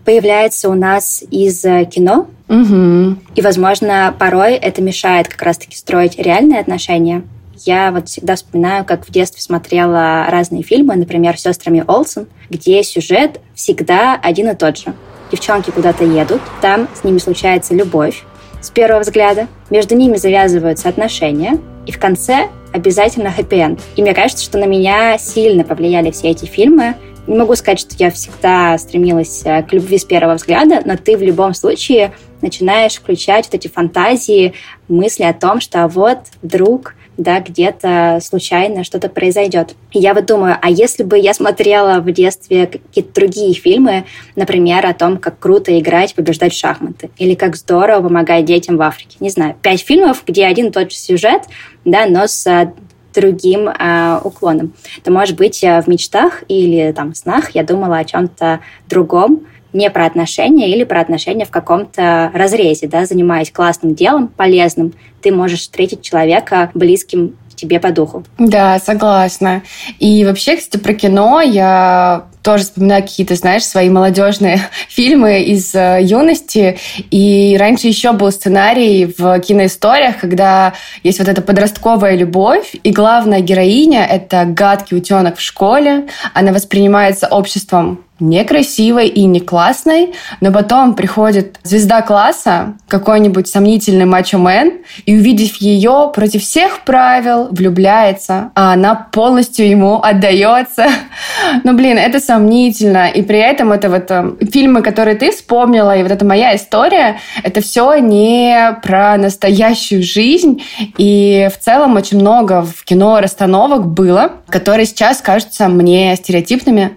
появляется 0.04 0.70
у 0.70 0.74
нас 0.74 1.22
из 1.30 1.64
э, 1.64 1.84
кино. 1.84 2.28
Угу. 2.48 3.16
И, 3.34 3.42
возможно, 3.42 4.14
порой 4.16 4.54
это 4.54 4.80
мешает 4.80 5.28
как 5.28 5.42
раз-таки 5.42 5.76
строить 5.76 6.16
реальные 6.16 6.60
отношения. 6.60 7.24
Я 7.64 7.90
вот 7.90 8.08
всегда 8.08 8.36
вспоминаю, 8.36 8.84
как 8.84 9.06
в 9.06 9.10
детстве 9.10 9.40
смотрела 9.40 10.26
разные 10.28 10.62
фильмы, 10.62 10.96
например, 10.96 11.38
«Сестрами 11.38 11.84
Олсен», 11.86 12.26
где 12.50 12.82
сюжет 12.82 13.40
всегда 13.54 14.18
один 14.22 14.50
и 14.50 14.54
тот 14.54 14.78
же. 14.78 14.94
девчонки 15.32 15.70
куда-то 15.70 16.04
едут, 16.04 16.40
там 16.60 16.88
с 16.94 17.02
ними 17.02 17.18
случается 17.18 17.74
любовь 17.74 18.24
с 18.60 18.70
первого 18.70 19.00
взгляда, 19.00 19.48
между 19.70 19.94
ними 19.94 20.16
завязываются 20.16 20.88
отношения, 20.88 21.58
и 21.86 21.92
в 21.92 21.98
конце 21.98 22.48
обязательно 22.72 23.30
хэппи-энд. 23.30 23.80
И 23.96 24.02
мне 24.02 24.12
кажется, 24.12 24.44
что 24.44 24.58
на 24.58 24.64
меня 24.64 25.16
сильно 25.18 25.64
повлияли 25.64 26.10
все 26.10 26.30
эти 26.30 26.44
фильмы. 26.44 26.94
Не 27.26 27.36
могу 27.36 27.54
сказать, 27.56 27.80
что 27.80 27.94
я 27.98 28.10
всегда 28.10 28.76
стремилась 28.78 29.42
э, 29.44 29.62
к 29.62 29.72
любви 29.72 29.98
с 29.98 30.04
первого 30.04 30.34
взгляда, 30.34 30.82
но 30.84 30.96
ты 30.96 31.16
в 31.16 31.22
любом 31.22 31.54
случае 31.54 32.12
начинаешь 32.40 32.94
включать 32.94 33.46
вот 33.46 33.54
эти 33.54 33.68
фантазии, 33.68 34.54
мысли 34.88 35.24
о 35.24 35.32
том, 35.32 35.60
что 35.60 35.88
вот 35.88 36.18
вдруг 36.42 36.94
да, 37.16 37.40
где-то 37.40 38.18
случайно 38.22 38.84
что-то 38.84 39.08
произойдет. 39.08 39.74
И 39.92 39.98
я 39.98 40.14
вот 40.14 40.26
думаю, 40.26 40.56
а 40.60 40.70
если 40.70 41.02
бы 41.02 41.18
я 41.18 41.34
смотрела 41.34 42.00
в 42.00 42.10
детстве 42.12 42.66
какие-то 42.66 43.14
другие 43.14 43.54
фильмы, 43.54 44.04
например, 44.34 44.86
о 44.86 44.94
том, 44.94 45.16
как 45.16 45.38
круто 45.38 45.78
играть, 45.78 46.14
побеждать 46.14 46.52
в 46.52 46.58
шахматы, 46.58 47.10
или 47.18 47.34
как 47.34 47.56
здорово 47.56 48.02
помогать 48.02 48.44
детям 48.44 48.76
в 48.76 48.82
Африке. 48.82 49.16
Не 49.20 49.30
знаю, 49.30 49.56
пять 49.62 49.82
фильмов, 49.82 50.22
где 50.26 50.46
один 50.46 50.66
и 50.66 50.70
тот 50.70 50.90
же 50.90 50.96
сюжет, 50.96 51.42
да, 51.84 52.06
но 52.06 52.26
с 52.26 52.72
другим 53.14 53.68
э, 53.68 54.20
уклоном. 54.22 54.74
То, 55.02 55.10
может 55.10 55.36
быть, 55.36 55.62
в 55.62 55.84
мечтах 55.86 56.44
или 56.48 56.92
там 56.92 57.14
снах 57.14 57.50
я 57.54 57.64
думала 57.64 57.98
о 57.98 58.04
чем-то 58.04 58.60
другом, 58.88 59.46
не 59.76 59.90
про 59.90 60.06
отношения 60.06 60.70
или 60.70 60.84
про 60.84 61.00
отношения 61.00 61.44
в 61.44 61.50
каком-то 61.50 62.30
разрезе, 62.34 62.88
да, 62.88 63.04
занимаясь 63.04 63.50
классным 63.50 63.94
делом, 63.94 64.28
полезным, 64.28 64.94
ты 65.22 65.32
можешь 65.32 65.60
встретить 65.60 66.02
человека 66.02 66.70
близким 66.74 67.36
тебе 67.56 67.80
по 67.80 67.90
духу. 67.90 68.24
Да, 68.38 68.78
согласна. 68.78 69.62
И 69.98 70.24
вообще, 70.24 70.56
кстати, 70.56 70.80
про 70.80 70.94
кино 70.94 71.40
я 71.40 72.26
тоже 72.42 72.62
вспоминаю 72.62 73.02
какие-то, 73.02 73.34
знаешь, 73.34 73.64
свои 73.64 73.90
молодежные 73.90 74.60
фильмы 74.88 75.42
из 75.42 75.74
э, 75.74 75.98
юности. 76.02 76.78
И 77.10 77.56
раньше 77.58 77.88
еще 77.88 78.12
был 78.12 78.30
сценарий 78.30 79.12
в 79.18 79.40
киноисториях, 79.40 80.18
когда 80.18 80.74
есть 81.02 81.18
вот 81.18 81.28
эта 81.28 81.42
подростковая 81.42 82.14
любовь, 82.14 82.76
и 82.82 82.92
главная 82.92 83.40
героиня— 83.40 84.06
это 84.10 84.44
гадкий 84.44 84.98
утенок 84.98 85.38
в 85.38 85.40
школе. 85.40 86.06
Она 86.34 86.52
воспринимается 86.52 87.26
обществом 87.26 88.05
некрасивой 88.18 89.08
и 89.08 89.24
не 89.24 89.40
классной, 89.40 90.14
но 90.40 90.50
потом 90.52 90.94
приходит 90.94 91.58
звезда 91.62 92.02
класса, 92.02 92.74
какой-нибудь 92.88 93.48
сомнительный 93.48 94.06
мачо-мен, 94.06 94.78
и 95.04 95.16
увидев 95.16 95.56
ее 95.56 96.10
против 96.14 96.42
всех 96.42 96.80
правил, 96.84 97.48
влюбляется, 97.50 98.50
а 98.54 98.72
она 98.72 98.94
полностью 98.94 99.68
ему 99.68 100.00
отдается. 100.02 100.86
Но, 101.64 101.74
блин, 101.74 101.98
это 101.98 102.20
сомнительно. 102.20 103.08
И 103.08 103.22
при 103.22 103.38
этом 103.38 103.72
это 103.72 103.90
вот 103.90 104.10
э, 104.10 104.32
фильмы, 104.50 104.82
которые 104.82 105.16
ты 105.16 105.30
вспомнила, 105.30 105.96
и 105.96 106.02
вот 106.02 106.12
эта 106.12 106.24
моя 106.24 106.56
история, 106.56 107.18
это 107.42 107.60
все 107.60 107.96
не 107.96 108.78
про 108.82 109.16
настоящую 109.18 110.02
жизнь. 110.02 110.62
И 110.96 111.48
в 111.52 111.62
целом 111.62 111.96
очень 111.96 112.18
много 112.18 112.62
в 112.62 112.84
кино 112.84 113.20
расстановок 113.20 113.86
было, 113.86 114.32
которые 114.48 114.86
сейчас 114.86 115.20
кажутся 115.20 115.68
мне 115.68 116.16
стереотипными. 116.16 116.96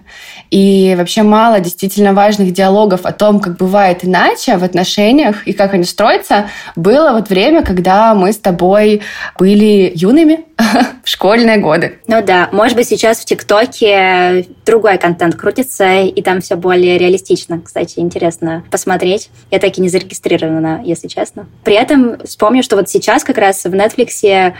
И 0.50 0.94
вообще 0.96 1.22
мало 1.22 1.60
действительно 1.60 2.12
важных 2.12 2.52
диалогов 2.52 3.06
о 3.06 3.12
том, 3.12 3.40
как 3.40 3.56
бывает 3.56 4.04
иначе 4.04 4.56
в 4.56 4.64
отношениях 4.64 5.46
и 5.46 5.52
как 5.52 5.74
они 5.74 5.84
строятся, 5.84 6.48
было 6.76 7.12
вот 7.12 7.28
время, 7.28 7.62
когда 7.62 8.14
мы 8.14 8.32
с 8.32 8.38
тобой 8.38 9.02
были 9.38 9.92
юными 9.94 10.44
в 11.04 11.08
школьные 11.08 11.58
годы. 11.58 11.98
Ну 12.06 12.22
да, 12.22 12.48
может 12.52 12.76
быть, 12.76 12.88
сейчас 12.88 13.18
в 13.18 13.24
ТикТоке 13.24 14.46
другой 14.66 14.98
контент 14.98 15.36
крутится, 15.36 16.00
и 16.00 16.22
там 16.22 16.40
все 16.40 16.56
более 16.56 16.98
реалистично. 16.98 17.60
Кстати, 17.60 18.00
интересно 18.00 18.64
посмотреть. 18.70 19.30
Я 19.50 19.58
так 19.58 19.78
и 19.78 19.80
не 19.80 19.88
зарегистрирована, 19.88 20.82
если 20.84 21.08
честно. 21.08 21.46
При 21.64 21.74
этом 21.74 22.18
вспомню, 22.24 22.62
что 22.62 22.76
вот 22.76 22.88
сейчас 22.88 23.24
как 23.24 23.38
раз 23.38 23.64
в 23.64 23.72
Netflix 23.72 24.54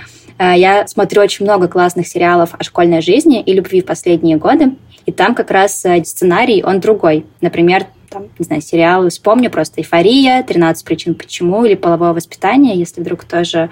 я 0.45 0.87
смотрю 0.89 1.23
очень 1.23 1.45
много 1.45 1.69
классных 1.69 2.07
сериалов 2.07 2.51
о 2.59 2.65
школьной 2.65 3.03
жизни 3.03 3.43
и 3.43 3.53
любви 3.53 3.81
в 3.83 3.87
последние 3.87 4.37
годы. 4.37 4.73
И 5.07 5.13
там 5.13 5.35
как 5.35 5.51
раз 5.51 5.85
э, 5.85 6.05
сценарий, 6.05 6.63
он 6.63 6.81
другой. 6.81 7.27
Например, 7.41 7.87
там, 8.11 8.25
не 8.39 8.45
знаю, 8.45 8.61
сериалы, 8.61 9.11
вспомню 9.11 9.51
просто 9.51 9.81
«Эйфория», 9.81 10.43
«13 10.43 10.85
причин 10.85 11.15
почему» 11.15 11.65
или 11.65 11.75
«Половое 11.75 12.13
воспитание», 12.13 12.77
если 12.77 13.01
вдруг 13.01 13.25
тоже 13.25 13.71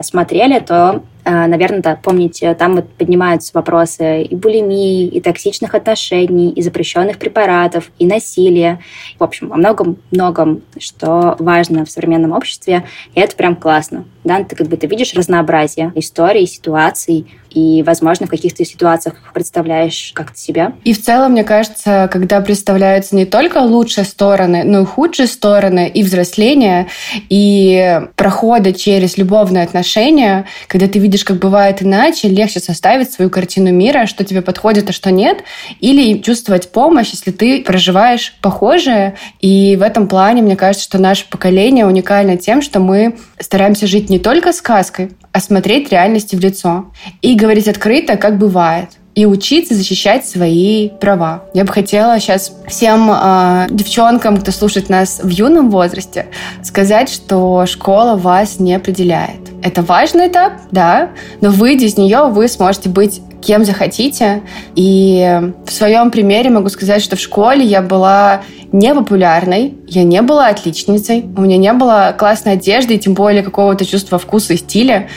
смотрели, 0.00 0.60
то 0.60 1.02
Э, 1.28 1.46
наверное, 1.46 1.82
да, 1.82 1.94
помните, 1.94 2.54
там 2.54 2.76
вот 2.76 2.88
поднимаются 2.88 3.50
вопросы 3.52 4.22
и 4.22 4.34
булимии, 4.34 5.06
и 5.06 5.20
токсичных 5.20 5.74
отношений, 5.74 6.50
и 6.50 6.62
запрещенных 6.62 7.18
препаратов, 7.18 7.90
и 7.98 8.06
насилия. 8.06 8.80
В 9.18 9.24
общем, 9.24 9.52
о 9.52 9.56
многом-многом, 9.56 10.62
что 10.78 11.36
важно 11.38 11.84
в 11.84 11.90
современном 11.90 12.32
обществе, 12.32 12.86
и 13.14 13.20
это 13.20 13.36
прям 13.36 13.56
классно. 13.56 14.06
Да, 14.28 14.44
ты 14.44 14.54
как 14.54 14.66
бы 14.66 14.76
ты 14.76 14.86
видишь 14.86 15.14
разнообразие 15.14 15.90
историй, 15.94 16.46
ситуаций, 16.46 17.26
и, 17.50 17.82
возможно, 17.82 18.26
в 18.26 18.30
каких-то 18.30 18.62
ситуациях 18.64 19.14
представляешь 19.32 20.12
как-то 20.14 20.38
себя. 20.38 20.74
И 20.84 20.92
в 20.92 21.02
целом, 21.02 21.32
мне 21.32 21.44
кажется, 21.44 22.10
когда 22.12 22.42
представляются 22.42 23.16
не 23.16 23.24
только 23.24 23.58
лучшие 23.58 24.04
стороны, 24.04 24.64
но 24.64 24.82
и 24.82 24.84
худшие 24.84 25.26
стороны, 25.26 25.88
и 25.88 26.02
взросления, 26.02 26.88
и 27.30 28.02
прохода 28.16 28.74
через 28.74 29.16
любовные 29.16 29.64
отношения, 29.64 30.44
когда 30.66 30.88
ты 30.88 30.98
видишь, 30.98 31.24
как 31.24 31.38
бывает 31.38 31.82
иначе, 31.82 32.28
легче 32.28 32.60
составить 32.60 33.10
свою 33.10 33.30
картину 33.30 33.72
мира, 33.72 34.04
что 34.04 34.24
тебе 34.24 34.42
подходит, 34.42 34.90
а 34.90 34.92
что 34.92 35.10
нет, 35.10 35.38
или 35.80 36.18
чувствовать 36.18 36.70
помощь, 36.70 37.12
если 37.12 37.30
ты 37.30 37.62
проживаешь 37.62 38.34
похожее. 38.42 39.16
И 39.40 39.76
в 39.76 39.82
этом 39.82 40.06
плане, 40.06 40.42
мне 40.42 40.56
кажется, 40.56 40.84
что 40.84 40.98
наше 40.98 41.26
поколение 41.30 41.86
уникально 41.86 42.36
тем, 42.36 42.60
что 42.60 42.78
мы 42.78 43.16
стараемся 43.40 43.86
жить 43.86 44.10
не 44.10 44.17
только 44.18 44.52
сказкой, 44.52 45.12
а 45.32 45.40
смотреть 45.40 45.90
реальности 45.90 46.36
в 46.36 46.40
лицо 46.40 46.92
и 47.22 47.34
говорить 47.34 47.68
открыто, 47.68 48.16
как 48.16 48.38
бывает 48.38 48.90
и 49.18 49.26
учиться 49.26 49.74
защищать 49.74 50.24
свои 50.26 50.90
права. 50.90 51.42
Я 51.52 51.64
бы 51.64 51.72
хотела 51.72 52.20
сейчас 52.20 52.52
всем 52.68 53.10
э, 53.10 53.66
девчонкам, 53.68 54.36
кто 54.36 54.52
слушает 54.52 54.88
нас 54.88 55.18
в 55.20 55.28
юном 55.28 55.70
возрасте, 55.70 56.26
сказать, 56.62 57.08
что 57.10 57.66
школа 57.66 58.14
вас 58.16 58.60
не 58.60 58.76
определяет. 58.76 59.40
Это 59.60 59.82
важный 59.82 60.28
этап, 60.28 60.52
да, 60.70 61.10
но 61.40 61.50
выйдя 61.50 61.86
из 61.86 61.96
нее, 61.96 62.28
вы 62.28 62.46
сможете 62.46 62.90
быть 62.90 63.20
кем 63.40 63.64
захотите. 63.64 64.42
И 64.74 65.52
в 65.64 65.72
своем 65.72 66.10
примере 66.10 66.50
могу 66.50 66.68
сказать, 66.68 67.02
что 67.02 67.16
в 67.16 67.20
школе 67.20 67.64
я 67.64 67.82
была 67.82 68.42
не 68.72 68.94
популярной, 68.94 69.74
я 69.86 70.02
не 70.02 70.20
была 70.22 70.48
отличницей, 70.48 71.24
у 71.36 71.40
меня 71.40 71.56
не 71.56 71.72
было 71.72 72.14
классной 72.18 72.54
одежды 72.54 72.94
и 72.94 72.98
тем 72.98 73.14
более 73.14 73.42
какого-то 73.42 73.84
чувства 73.86 74.18
вкуса 74.18 74.54
и 74.54 74.56
стиля. 74.56 75.08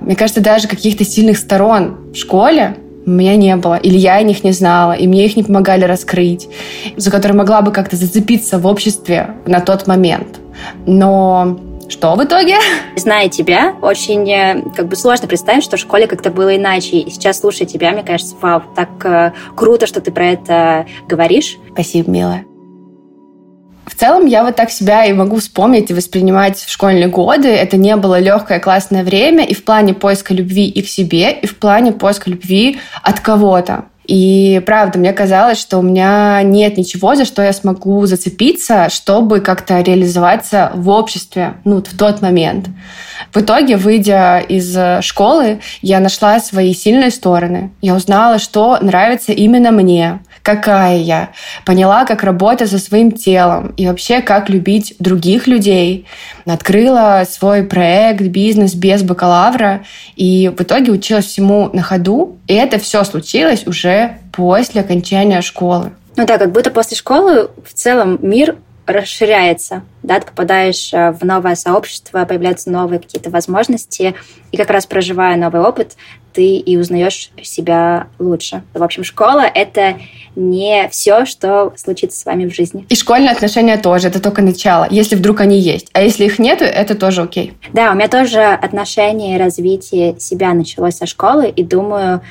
Мне 0.00 0.16
кажется, 0.16 0.40
даже 0.40 0.68
каких-то 0.68 1.04
сильных 1.04 1.38
сторон 1.38 2.12
в 2.12 2.16
школе 2.16 2.76
у 3.06 3.10
меня 3.10 3.36
не 3.36 3.56
было, 3.56 3.76
или 3.76 3.96
я 3.96 4.16
о 4.16 4.22
них 4.22 4.44
не 4.44 4.52
знала, 4.52 4.92
и 4.92 5.06
мне 5.06 5.24
их 5.24 5.34
не 5.36 5.42
помогали 5.42 5.84
раскрыть, 5.84 6.46
за 6.96 7.10
которые 7.10 7.38
могла 7.38 7.62
бы 7.62 7.72
как-то 7.72 7.96
зацепиться 7.96 8.58
в 8.58 8.66
обществе 8.66 9.30
на 9.46 9.60
тот 9.60 9.86
момент. 9.86 10.40
Но 10.84 11.58
что 11.88 12.14
в 12.14 12.22
итоге? 12.22 12.56
Зная 12.96 13.28
тебя, 13.28 13.74
очень 13.80 14.30
э, 14.30 14.62
как 14.76 14.88
бы 14.88 14.96
сложно 14.96 15.26
представить, 15.26 15.64
что 15.64 15.76
в 15.76 15.80
школе 15.80 16.06
как-то 16.06 16.30
было 16.30 16.54
иначе. 16.56 16.98
И 16.98 17.10
сейчас, 17.10 17.40
слушая 17.40 17.66
тебя, 17.66 17.92
мне 17.92 18.02
кажется, 18.02 18.36
вау, 18.40 18.62
так 18.76 18.88
э, 19.04 19.32
круто, 19.56 19.86
что 19.86 20.00
ты 20.00 20.12
про 20.12 20.26
это 20.26 20.86
говоришь. 21.08 21.58
Спасибо, 21.72 22.10
милая. 22.10 22.44
В 23.86 23.94
целом, 23.94 24.26
я 24.26 24.44
вот 24.44 24.54
так 24.54 24.70
себя 24.70 25.06
и 25.06 25.12
могу 25.14 25.36
вспомнить 25.36 25.90
и 25.90 25.94
воспринимать 25.94 26.58
в 26.58 26.70
школьные 26.70 27.08
годы. 27.08 27.48
Это 27.48 27.78
не 27.78 27.96
было 27.96 28.20
легкое 28.20 28.60
классное 28.60 29.02
время 29.02 29.44
и 29.44 29.54
в 29.54 29.64
плане 29.64 29.94
поиска 29.94 30.34
любви 30.34 30.68
и 30.68 30.82
к 30.82 30.88
себе, 30.88 31.32
и 31.32 31.46
в 31.46 31.56
плане 31.56 31.92
поиска 31.92 32.30
любви 32.30 32.78
от 33.02 33.20
кого-то. 33.20 33.86
И 34.08 34.62
правда, 34.64 34.98
мне 34.98 35.12
казалось, 35.12 35.60
что 35.60 35.78
у 35.78 35.82
меня 35.82 36.40
нет 36.42 36.78
ничего, 36.78 37.14
за 37.14 37.26
что 37.26 37.42
я 37.42 37.52
смогу 37.52 38.06
зацепиться, 38.06 38.88
чтобы 38.88 39.40
как-то 39.40 39.80
реализоваться 39.82 40.72
в 40.74 40.88
обществе 40.88 41.54
ну, 41.64 41.82
в 41.82 41.96
тот 41.96 42.22
момент. 42.22 42.68
В 43.34 43.40
итоге, 43.40 43.76
выйдя 43.76 44.38
из 44.38 45.04
школы, 45.04 45.60
я 45.82 46.00
нашла 46.00 46.40
свои 46.40 46.72
сильные 46.72 47.10
стороны. 47.10 47.70
Я 47.82 47.94
узнала, 47.94 48.38
что 48.38 48.78
нравится 48.80 49.32
именно 49.32 49.72
мне, 49.72 50.20
какая 50.48 50.96
я. 50.96 51.28
Поняла, 51.66 52.06
как 52.06 52.22
работать 52.22 52.70
со 52.70 52.78
своим 52.78 53.12
телом 53.12 53.74
и 53.76 53.86
вообще, 53.86 54.22
как 54.22 54.48
любить 54.48 54.94
других 54.98 55.46
людей. 55.46 56.06
Открыла 56.46 57.24
свой 57.28 57.64
проект, 57.64 58.22
бизнес 58.22 58.74
без 58.74 59.02
бакалавра. 59.02 59.82
И 60.16 60.50
в 60.56 60.58
итоге 60.62 60.90
училась 60.90 61.26
всему 61.26 61.68
на 61.74 61.82
ходу. 61.82 62.38
И 62.46 62.54
это 62.54 62.78
все 62.78 63.04
случилось 63.04 63.66
уже 63.66 64.16
после 64.32 64.80
окончания 64.80 65.42
школы. 65.42 65.90
Ну 66.16 66.24
да, 66.24 66.38
как 66.38 66.50
будто 66.50 66.70
после 66.70 66.96
школы 66.96 67.50
в 67.62 67.74
целом 67.74 68.18
мир 68.22 68.56
расширяется, 68.88 69.82
да, 70.02 70.18
ты 70.20 70.26
попадаешь 70.26 70.92
э, 70.92 71.12
в 71.12 71.22
новое 71.24 71.54
сообщество, 71.54 72.24
появляются 72.24 72.70
новые 72.70 72.98
какие-то 72.98 73.30
возможности, 73.30 74.14
и 74.50 74.56
как 74.56 74.70
раз 74.70 74.86
проживая 74.86 75.36
новый 75.36 75.60
опыт, 75.60 75.96
ты 76.32 76.56
и 76.56 76.76
узнаешь 76.76 77.30
себя 77.42 78.06
лучше. 78.18 78.62
В 78.72 78.82
общем, 78.82 79.04
школа— 79.04 79.42
это 79.54 79.98
не 80.36 80.88
все, 80.90 81.26
что 81.26 81.72
случится 81.76 82.18
с 82.18 82.24
вами 82.24 82.48
в 82.48 82.54
жизни. 82.54 82.86
И 82.88 82.94
школьные 82.94 83.32
отношения 83.32 83.76
тоже, 83.76 84.08
это 84.08 84.20
только 84.20 84.40
начало, 84.40 84.86
если 84.90 85.16
вдруг 85.16 85.40
они 85.40 85.58
есть. 85.58 85.88
А 85.92 86.00
если 86.00 86.24
их 86.24 86.38
нету, 86.38 86.64
это 86.64 86.94
тоже 86.94 87.22
окей. 87.22 87.54
Да, 87.72 87.92
у 87.92 87.94
меня 87.94 88.08
тоже 88.08 88.40
отношение 88.40 89.36
и 89.36 89.38
развитие 89.38 90.18
себя 90.18 90.54
началось 90.54 90.96
со 90.96 91.06
школы, 91.06 91.48
и 91.48 91.62
думаю, 91.62 92.22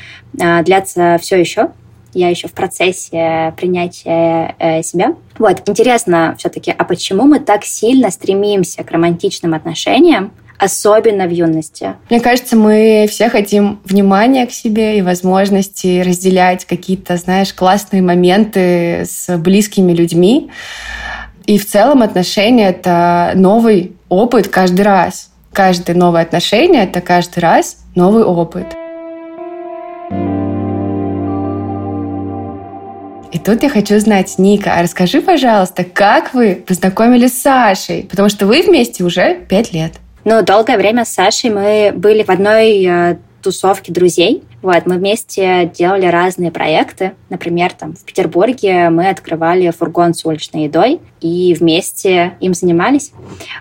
а, 0.42 0.64
длятся 0.64 1.20
все 1.22 1.40
еще 1.40 1.70
я 2.18 2.30
еще 2.30 2.48
в 2.48 2.54
процессе 2.54 3.54
принятия 3.58 4.56
э, 4.60 4.82
себя. 4.82 5.16
Вот, 5.38 5.62
интересно 5.68 6.36
все-таки, 6.38 6.74
а 6.76 6.84
почему 6.84 7.24
мы 7.24 7.40
так 7.40 7.64
сильно 7.64 8.10
стремимся 8.10 8.84
к 8.84 8.92
романтичным 8.92 9.54
отношениям, 9.54 10.32
особенно 10.58 11.28
в 11.28 11.32
юности? 11.32 11.94
Мне 12.10 12.20
кажется, 12.20 12.56
мы 12.56 13.06
все 13.10 13.30
хотим 13.30 13.80
внимания 13.86 14.48
к 14.48 14.52
себе 14.52 14.98
и 14.98 15.02
возможности 15.04 16.02
разделять 16.02 16.66
какие-то, 16.66 17.18
знаешь, 17.18 17.54
классные 17.54 18.02
моменты 18.02 19.06
с 19.06 19.38
близкими 19.38 19.92
людьми. 19.92 20.50
И 21.46 21.60
в 21.60 21.68
целом 21.68 22.02
отношения— 22.02 22.70
это 22.70 23.32
новый 23.36 23.96
опыт 24.10 24.48
каждый 24.48 24.82
раз. 24.82 25.30
Каждое 25.54 25.96
новое 25.96 26.24
отношение— 26.24 26.84
это 26.86 27.00
каждый 27.00 27.40
раз 27.40 27.78
новый 27.96 28.24
опыт. 28.24 28.76
И 33.32 33.40
тут 33.40 33.64
я 33.64 33.70
хочу 33.70 34.00
знать, 34.00 34.36
Ника, 34.38 34.76
а 34.76 34.82
расскажи, 34.82 35.22
пожалуйста, 35.22 35.84
как 35.84 36.34
вы 36.34 36.64
познакомились 36.66 37.38
с 37.38 37.42
Сашей? 37.42 38.04
Потому 38.10 38.30
что 38.30 38.46
вы 38.46 38.62
вместе 38.62 39.04
уже 39.04 39.46
пять 39.50 39.74
лет. 39.74 39.94
Ну, 40.24 40.42
долгое 40.44 40.78
время 40.78 41.06
с 41.06 41.14
Сашей 41.14 41.50
мы 41.50 41.92
были 41.96 42.24
в 42.24 42.30
одной 42.30 42.84
э, 42.86 43.18
тусовке 43.42 43.94
друзей. 43.94 44.44
Вот, 44.62 44.86
мы 44.86 44.96
вместе 44.96 45.72
делали 45.74 46.06
разные 46.06 46.52
проекты. 46.52 47.14
Например, 47.30 47.72
там 47.72 47.94
в 47.94 48.04
Петербурге 48.04 48.90
мы 48.90 49.10
открывали 49.10 49.70
фургон 49.70 50.14
с 50.14 50.26
уличной 50.26 50.66
едой 50.66 51.00
и 51.22 51.56
вместе 51.58 52.34
им 52.40 52.54
занимались. 52.54 53.12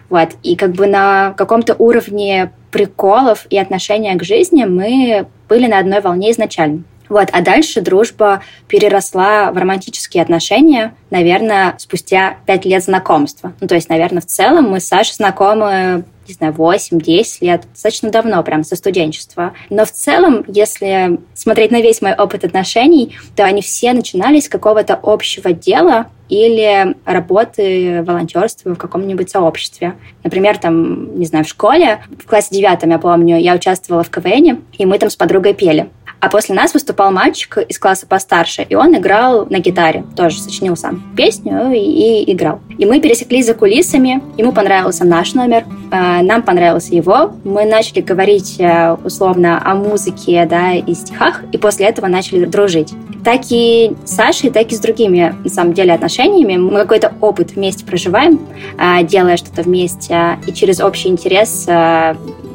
Вот, 0.09 0.31
и 0.43 0.57
как 0.57 0.73
бы 0.73 0.87
на 0.87 1.35
каком-то 1.37 1.77
уровне 1.79 2.51
приколов 2.71 3.47
и 3.51 3.59
отношения 3.59 4.15
к 4.17 4.25
жизни 4.25 4.65
мы 4.65 5.27
были 5.49 5.67
на 5.67 5.79
одной 5.79 6.01
волне 6.01 6.33
изначально. 6.33 6.83
Вот. 7.09 7.29
А 7.33 7.41
дальше 7.41 7.81
дружба 7.81 8.43
переросла 8.69 9.51
в 9.53 9.57
романтические 9.57 10.23
отношения, 10.23 10.95
наверное, 11.11 11.75
спустя 11.79 12.37
пять 12.47 12.65
лет 12.65 12.85
знакомства. 12.85 13.53
Ну, 13.61 13.69
то 13.69 13.75
есть, 13.75 13.89
наверное, 13.89 14.21
в 14.21 14.27
целом 14.27 14.71
мы 14.71 14.81
с 14.81 14.89
Сашей 14.89 15.15
знакомы 15.15 16.05
не 16.29 16.35
знаю, 16.35 16.55
8-10 16.55 17.25
лет, 17.43 17.63
достаточно 17.73 18.11
давно, 18.11 18.43
прям 18.43 18.65
со 18.65 18.75
студенчества. 18.77 19.53
Но 19.71 19.85
в 19.85 19.93
целом, 19.93 20.45
если 20.49 21.21
смотреть 21.35 21.71
на 21.71 21.81
весь 21.81 22.03
мой 22.03 22.15
опыт 22.15 22.45
отношений, 22.45 23.17
то 23.37 23.45
они 23.45 23.63
все 23.63 23.93
начинались 23.93 24.47
с 24.47 24.49
какого-то 24.49 24.99
общего 25.01 25.53
дела 25.53 26.07
или 26.29 26.97
работы 27.05 28.03
волонтерства 28.07 28.75
в 28.75 28.79
каком-нибудь 28.79 29.31
сообществе. 29.31 29.95
Например, 30.25 30.59
там, 30.59 31.19
не 31.19 31.27
знаю, 31.27 31.45
в 31.45 31.49
школе, 31.49 32.01
в 32.19 32.27
классе 32.27 32.49
девятом, 32.55 32.91
я 32.91 32.99
помню, 32.99 33.39
я 33.39 33.55
участвовала 33.55 34.03
в 34.03 34.11
КВН, 34.11 34.63
и 34.77 34.87
мы 34.87 34.99
там 34.99 35.11
с 35.11 35.17
подругой 35.17 35.55
пели. 35.55 35.89
А 36.19 36.29
после 36.29 36.55
нас 36.55 36.73
выступал 36.73 37.13
мальчик 37.13 37.59
из 37.69 37.79
класса 37.79 38.07
постарше, 38.07 38.63
и 38.63 38.75
он 38.75 38.97
играл 38.97 39.47
на 39.51 39.59
гитаре, 39.59 40.05
тоже 40.17 40.41
сочинил 40.41 40.77
сам 40.77 41.03
песню 41.17 41.71
и, 41.73 41.79
и 41.79 42.33
играл. 42.33 42.61
И 42.79 42.87
мы 42.87 43.01
пересеклись 43.01 43.47
за 43.47 43.55
кулисами, 43.55 44.23
ему 44.39 44.53
понравился 44.53 45.05
наш 45.05 45.35
номер, 45.35 45.65
э, 45.93 46.23
нам 46.23 46.43
понравился 46.43 46.95
его. 46.95 47.33
Мы 47.45 47.65
начали 47.65 48.01
говорить 48.01 48.57
э, 48.59 48.97
условно 49.05 49.61
о 49.63 49.75
музыке, 49.75 50.47
да, 50.49 50.73
и 50.73 50.95
стихах, 50.95 51.43
и 51.53 51.59
после 51.59 51.87
этого 51.87 52.07
начали 52.07 52.47
дружить. 52.47 52.95
Так 53.27 53.41
и 53.51 53.91
с 54.05 54.15
Сашей, 54.15 54.51
так 54.51 54.71
и 54.71 54.77
с 54.77 54.79
другими, 54.79 55.35
на 55.43 55.51
самом 55.51 55.73
деле, 55.73 55.93
отношениями. 55.93 56.59
Мы 56.59 56.79
какой-то 56.79 57.13
опыт 57.21 57.57
вместе 57.57 57.85
проживаем, 57.85 58.39
э, 58.79 59.03
делая 59.03 59.37
что-то 59.37 59.63
вместе, 59.63 60.39
и 60.47 60.53
через 60.53 60.79
общий 60.79 61.09
интерес 61.09 61.67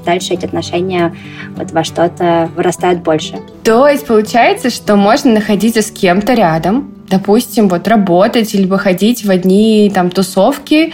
дальше 0.05 0.33
эти 0.33 0.45
отношения 0.45 1.13
вот 1.57 1.71
во 1.71 1.83
что-то 1.83 2.49
вырастают 2.55 3.01
больше. 3.01 3.39
То 3.65 3.85
есть 3.85 4.05
получается, 4.05 4.69
что 4.69 4.95
можно 4.95 5.33
находиться 5.33 5.81
с 5.81 5.91
кем-то 5.91 6.35
рядом, 6.35 6.95
допустим, 7.09 7.67
вот 7.67 7.89
работать 7.89 8.55
или 8.55 8.65
выходить 8.65 9.25
в 9.25 9.29
одни 9.29 9.91
там 9.93 10.09
тусовки 10.09 10.93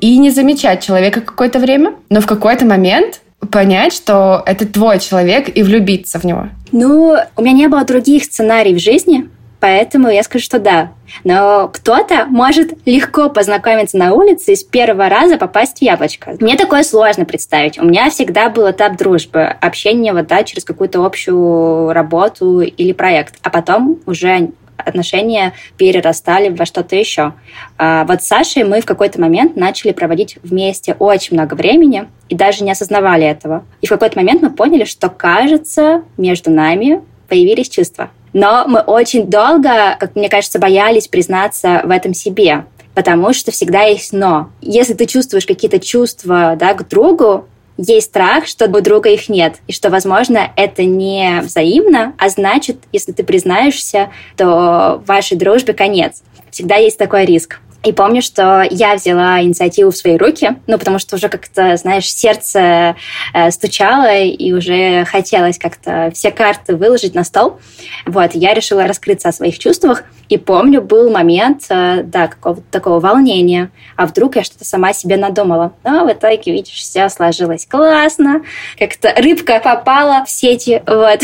и 0.00 0.18
не 0.18 0.30
замечать 0.30 0.84
человека 0.84 1.22
какое-то 1.22 1.58
время, 1.58 1.94
но 2.10 2.20
в 2.20 2.26
какой-то 2.26 2.66
момент 2.66 3.22
понять, 3.46 3.92
что 3.92 4.42
это 4.46 4.66
твой 4.66 4.98
человек 4.98 5.56
и 5.56 5.62
влюбиться 5.62 6.18
в 6.18 6.24
него? 6.24 6.48
Ну, 6.72 7.16
у 7.36 7.42
меня 7.42 7.52
не 7.52 7.68
было 7.68 7.84
других 7.84 8.24
сценариев 8.24 8.78
в 8.78 8.82
жизни, 8.82 9.28
Поэтому 9.58 10.08
я 10.08 10.22
скажу, 10.22 10.44
что 10.44 10.58
да. 10.58 10.92
Но 11.24 11.68
кто-то 11.72 12.26
может 12.26 12.86
легко 12.86 13.30
познакомиться 13.30 13.96
на 13.96 14.12
улице 14.12 14.52
и 14.52 14.56
с 14.56 14.62
первого 14.62 15.08
раза 15.08 15.38
попасть 15.38 15.78
в 15.78 15.82
яблочко. 15.82 16.36
Мне 16.40 16.56
такое 16.56 16.82
сложно 16.82 17.24
представить. 17.24 17.78
У 17.78 17.84
меня 17.84 18.10
всегда 18.10 18.50
был 18.50 18.70
этап 18.70 18.96
дружбы, 18.96 19.42
общение 19.42 20.12
вот, 20.12 20.26
да, 20.26 20.44
через 20.44 20.64
какую-то 20.64 21.04
общую 21.04 21.92
работу 21.92 22.60
или 22.60 22.92
проект. 22.92 23.36
А 23.42 23.50
потом 23.50 23.98
уже 24.06 24.50
отношения 24.76 25.52
перерастали 25.76 26.48
во 26.48 26.66
что-то 26.66 26.96
еще. 26.96 27.34
А 27.78 28.04
вот 28.04 28.22
с 28.22 28.26
Сашей 28.26 28.64
мы 28.64 28.80
в 28.80 28.86
какой-то 28.86 29.20
момент 29.20 29.56
начали 29.56 29.92
проводить 29.92 30.38
вместе 30.42 30.94
очень 30.98 31.36
много 31.36 31.54
времени 31.54 32.08
и 32.28 32.34
даже 32.34 32.64
не 32.64 32.70
осознавали 32.70 33.26
этого. 33.26 33.64
И 33.80 33.86
в 33.86 33.90
какой-то 33.90 34.18
момент 34.18 34.42
мы 34.42 34.50
поняли, 34.50 34.84
что, 34.84 35.08
кажется, 35.08 36.02
между 36.16 36.50
нами 36.50 37.02
появились 37.28 37.68
чувства. 37.68 38.10
Но 38.32 38.64
мы 38.68 38.80
очень 38.80 39.28
долго, 39.28 39.96
как 39.98 40.14
мне 40.14 40.28
кажется, 40.28 40.58
боялись 40.58 41.08
признаться 41.08 41.80
в 41.84 41.90
этом 41.90 42.12
себе, 42.12 42.66
потому 42.94 43.32
что 43.32 43.50
всегда 43.50 43.82
есть 43.82 44.12
«но». 44.12 44.50
Если 44.60 44.94
ты 44.94 45.06
чувствуешь 45.06 45.46
какие-то 45.46 45.78
чувства 45.78 46.54
да, 46.58 46.74
к 46.74 46.86
другу, 46.88 47.46
есть 47.76 48.06
страх, 48.06 48.46
что 48.46 48.66
у 48.66 48.80
друга 48.80 49.10
их 49.10 49.28
нет, 49.28 49.56
и 49.66 49.72
что, 49.72 49.90
возможно, 49.90 50.50
это 50.56 50.84
не 50.84 51.40
взаимно, 51.42 52.14
а 52.18 52.28
значит, 52.28 52.78
если 52.92 53.12
ты 53.12 53.22
признаешься, 53.22 54.10
то 54.36 55.02
вашей 55.06 55.36
дружбе 55.36 55.74
конец. 55.74 56.22
Всегда 56.50 56.76
есть 56.76 56.98
такой 56.98 57.24
риск. 57.26 57.60
И 57.86 57.92
помню, 57.92 58.20
что 58.20 58.66
я 58.68 58.96
взяла 58.96 59.40
инициативу 59.40 59.92
в 59.92 59.96
свои 59.96 60.16
руки, 60.16 60.56
ну, 60.66 60.76
потому 60.76 60.98
что 60.98 61.14
уже 61.14 61.28
как-то, 61.28 61.76
знаешь, 61.76 62.12
сердце 62.12 62.96
э, 63.32 63.50
стучало, 63.52 64.24
и 64.24 64.52
уже 64.52 65.04
хотелось 65.04 65.56
как-то 65.56 66.10
все 66.12 66.32
карты 66.32 66.74
выложить 66.74 67.14
на 67.14 67.22
стол. 67.22 67.60
Вот, 68.04 68.32
я 68.34 68.54
решила 68.54 68.88
раскрыться 68.88 69.28
о 69.28 69.32
своих 69.32 69.60
чувствах. 69.60 70.02
И 70.28 70.36
помню, 70.36 70.82
был 70.82 71.12
момент, 71.12 71.66
э, 71.68 72.02
да, 72.02 72.26
какого-то 72.26 72.64
такого 72.72 72.98
волнения. 72.98 73.70
А 73.94 74.06
вдруг 74.06 74.34
я 74.34 74.42
что-то 74.42 74.64
сама 74.64 74.92
себе 74.92 75.16
надумала? 75.16 75.72
Но 75.84 76.04
в 76.04 76.12
итоге, 76.12 76.50
видишь, 76.50 76.74
все 76.74 77.08
сложилось 77.08 77.66
классно. 77.66 78.42
Как-то 78.76 79.14
рыбка 79.16 79.60
попала 79.62 80.24
в 80.24 80.30
сети, 80.30 80.82
вот. 80.84 81.20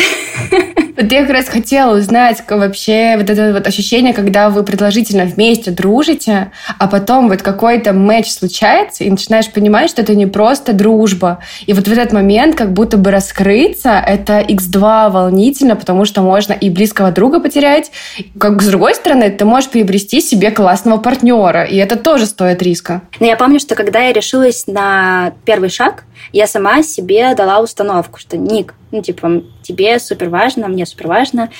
Вот 0.94 1.10
я 1.10 1.22
как 1.22 1.30
раз 1.30 1.48
хотела 1.48 1.96
узнать 1.96 2.42
вообще 2.48 3.16
вот 3.16 3.30
это 3.30 3.52
вот 3.54 3.66
ощущение, 3.66 4.12
когда 4.12 4.50
вы 4.50 4.62
продолжительно 4.62 5.24
вместе 5.24 5.70
дружите, 5.70 6.51
а 6.78 6.88
потом 6.88 7.28
вот 7.28 7.42
какой-то 7.42 7.92
матч 7.92 8.30
случается, 8.30 9.04
и 9.04 9.10
начинаешь 9.10 9.50
понимать, 9.50 9.90
что 9.90 10.02
это 10.02 10.14
не 10.14 10.26
просто 10.26 10.72
дружба. 10.72 11.38
И 11.66 11.72
вот 11.72 11.86
в 11.86 11.92
этот 11.92 12.12
момент 12.12 12.56
как 12.56 12.72
будто 12.72 12.96
бы 12.96 13.10
раскрыться, 13.10 13.90
это 13.90 14.40
x2 14.40 15.10
волнительно, 15.10 15.76
потому 15.76 16.04
что 16.04 16.22
можно 16.22 16.52
и 16.52 16.70
близкого 16.70 17.10
друга 17.12 17.40
потерять, 17.40 17.90
как 18.38 18.62
с 18.62 18.66
другой 18.66 18.94
стороны, 18.94 19.30
ты 19.30 19.44
можешь 19.44 19.70
приобрести 19.70 20.20
себе 20.20 20.50
классного 20.50 20.98
партнера, 20.98 21.64
и 21.64 21.76
это 21.76 21.96
тоже 21.96 22.26
стоит 22.26 22.62
риска. 22.62 23.02
Но 23.20 23.26
я 23.26 23.36
помню, 23.36 23.60
что 23.60 23.74
когда 23.74 24.00
я 24.00 24.12
решилась 24.12 24.66
на 24.66 25.32
первый 25.44 25.70
шаг, 25.70 26.04
я 26.32 26.46
сама 26.46 26.82
себе 26.82 27.34
дала 27.34 27.60
установку, 27.60 28.18
что 28.18 28.36
Ник, 28.36 28.74
ну, 28.90 29.02
типа, 29.02 29.42
тебе 29.62 29.98
супер 29.98 30.28
важно, 30.28 30.68
мне 30.68 30.86
супер 30.86 31.08
важно 31.08 31.50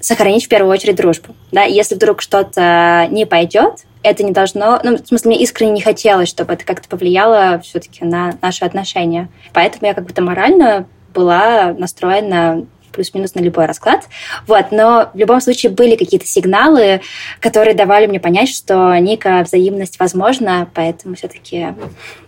сохранить 0.00 0.44
в 0.44 0.48
первую 0.48 0.72
очередь 0.72 0.96
дружбу. 0.96 1.34
Да? 1.50 1.62
Если 1.62 1.94
вдруг 1.94 2.22
что-то 2.22 3.06
не 3.10 3.26
пойдет, 3.26 3.84
это 4.02 4.24
не 4.24 4.32
должно... 4.32 4.80
Ну, 4.82 4.96
в 4.96 5.06
смысле, 5.06 5.30
мне 5.30 5.42
искренне 5.42 5.72
не 5.72 5.80
хотелось, 5.80 6.28
чтобы 6.28 6.54
это 6.54 6.64
как-то 6.64 6.88
повлияло 6.88 7.60
все-таки 7.60 8.04
на 8.04 8.34
наши 8.42 8.64
отношения. 8.64 9.28
Поэтому 9.52 9.86
я 9.86 9.94
как 9.94 10.04
будто 10.04 10.22
морально 10.22 10.86
была 11.14 11.72
настроена 11.72 12.66
плюс-минус 12.92 13.34
на 13.34 13.40
любой 13.40 13.66
расклад. 13.66 14.04
Вот, 14.46 14.66
но 14.70 15.10
в 15.12 15.16
любом 15.16 15.40
случае 15.40 15.72
были 15.72 15.96
какие-то 15.96 16.26
сигналы, 16.26 17.00
которые 17.40 17.74
давали 17.74 18.06
мне 18.06 18.20
понять, 18.20 18.48
что 18.48 18.96
Ника 18.98 19.42
взаимность 19.44 19.98
возможна, 19.98 20.68
поэтому 20.74 21.14
все-таки 21.14 21.74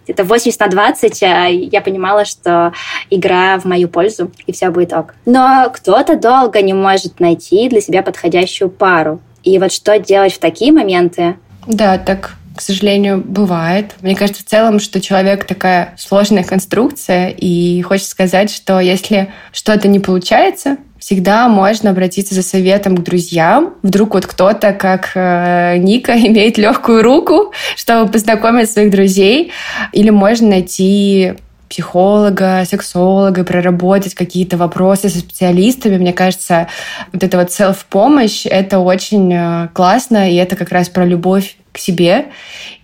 где-то 0.04 0.24
80 0.24 0.60
на 0.60 0.68
20 0.68 1.22
а 1.22 1.46
я 1.46 1.80
понимала, 1.80 2.24
что 2.24 2.72
игра 3.10 3.58
в 3.58 3.64
мою 3.64 3.88
пользу, 3.88 4.30
и 4.46 4.52
все 4.52 4.70
будет 4.70 4.92
ок. 4.92 5.14
Но 5.26 5.70
кто-то 5.72 6.16
долго 6.16 6.60
не 6.62 6.72
может 6.72 7.20
найти 7.20 7.68
для 7.68 7.80
себя 7.80 8.02
подходящую 8.02 8.70
пару. 8.70 9.20
И 9.42 9.58
вот 9.58 9.72
что 9.72 9.98
делать 9.98 10.32
в 10.32 10.38
такие 10.38 10.72
моменты? 10.72 11.36
Да, 11.66 11.98
так 11.98 12.36
к 12.56 12.60
сожалению, 12.60 13.22
бывает. 13.24 13.94
Мне 14.00 14.14
кажется 14.14 14.42
в 14.42 14.46
целом, 14.46 14.78
что 14.78 15.00
человек 15.00 15.44
такая 15.44 15.94
сложная 15.98 16.44
конструкция, 16.44 17.28
и 17.28 17.82
хочется 17.82 18.10
сказать, 18.10 18.50
что 18.50 18.80
если 18.80 19.32
что-то 19.52 19.88
не 19.88 19.98
получается, 19.98 20.76
всегда 20.98 21.48
можно 21.48 21.90
обратиться 21.90 22.34
за 22.34 22.42
советом 22.42 22.96
к 22.96 23.02
друзьям. 23.02 23.74
Вдруг 23.82 24.14
вот 24.14 24.26
кто-то, 24.26 24.72
как 24.72 25.10
э, 25.14 25.76
Ника, 25.78 26.12
имеет 26.16 26.56
легкую 26.56 27.02
руку, 27.02 27.52
чтобы 27.76 28.10
познакомить 28.10 28.70
своих 28.70 28.90
друзей. 28.90 29.52
Или 29.92 30.10
можно 30.10 30.48
найти 30.48 31.34
психолога, 31.68 32.64
сексолога, 32.66 33.42
проработать 33.42 34.14
какие-то 34.14 34.56
вопросы 34.56 35.08
со 35.08 35.18
специалистами. 35.18 35.98
Мне 35.98 36.12
кажется, 36.12 36.68
вот 37.12 37.22
эта 37.24 37.36
вот 37.36 37.48
self-помощь, 37.48 38.46
это 38.46 38.78
очень 38.78 39.32
э, 39.34 39.68
классно, 39.74 40.30
и 40.30 40.36
это 40.36 40.56
как 40.56 40.70
раз 40.70 40.88
про 40.88 41.04
любовь 41.04 41.56
к 41.74 41.78
себе. 41.78 42.26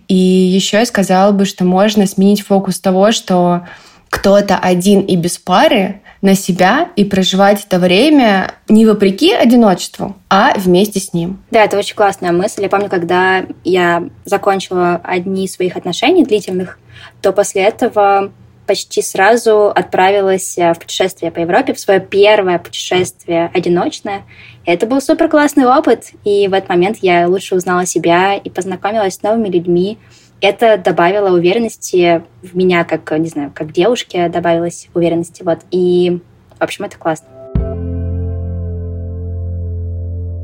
И 0.07 0.15
еще 0.15 0.77
я 0.77 0.85
сказала 0.85 1.31
бы, 1.31 1.45
что 1.45 1.63
можно 1.63 2.05
сменить 2.05 2.41
фокус 2.41 2.79
того, 2.79 3.11
что 3.13 3.65
кто-то 4.09 4.57
один 4.57 5.01
и 5.01 5.15
без 5.15 5.37
пары 5.37 6.01
на 6.21 6.35
себя 6.35 6.89
и 6.95 7.05
проживать 7.05 7.65
это 7.65 7.79
время 7.79 8.51
не 8.67 8.85
вопреки 8.85 9.33
одиночеству, 9.33 10.17
а 10.29 10.53
вместе 10.55 10.99
с 10.99 11.13
ним. 11.13 11.41
Да, 11.49 11.63
это 11.63 11.77
очень 11.77 11.95
классная 11.95 12.33
мысль. 12.33 12.61
Я 12.61 12.69
помню, 12.69 12.89
когда 12.89 13.45
я 13.63 14.03
закончила 14.25 14.99
одни 15.03 15.45
из 15.45 15.53
своих 15.53 15.77
отношений 15.77 16.25
длительных, 16.25 16.77
то 17.21 17.31
после 17.31 17.63
этого 17.63 18.31
почти 18.71 19.01
сразу 19.01 19.67
отправилась 19.67 20.57
э, 20.57 20.73
в 20.73 20.79
путешествие 20.79 21.29
по 21.29 21.39
Европе, 21.39 21.73
в 21.73 21.79
свое 21.79 21.99
первое 21.99 22.57
путешествие 22.57 23.51
одиночное. 23.53 24.23
И 24.65 24.71
это 24.71 24.87
был 24.87 25.01
супер 25.01 25.27
классный 25.27 25.65
опыт, 25.65 26.11
и 26.23 26.47
в 26.47 26.53
этот 26.53 26.69
момент 26.69 26.99
я 27.01 27.27
лучше 27.27 27.55
узнала 27.55 27.85
себя 27.85 28.35
и 28.35 28.49
познакомилась 28.49 29.15
с 29.15 29.23
новыми 29.23 29.49
людьми. 29.49 29.97
Это 30.39 30.77
добавило 30.77 31.35
уверенности 31.35 32.23
в 32.41 32.55
меня, 32.55 32.85
как, 32.85 33.11
не 33.19 33.27
знаю, 33.27 33.51
как 33.53 33.73
девушке 33.73 34.29
добавилось 34.29 34.87
уверенности. 34.93 35.43
Вот. 35.43 35.59
И, 35.69 36.21
в 36.57 36.63
общем, 36.63 36.85
это 36.85 36.97
классно. 36.97 37.27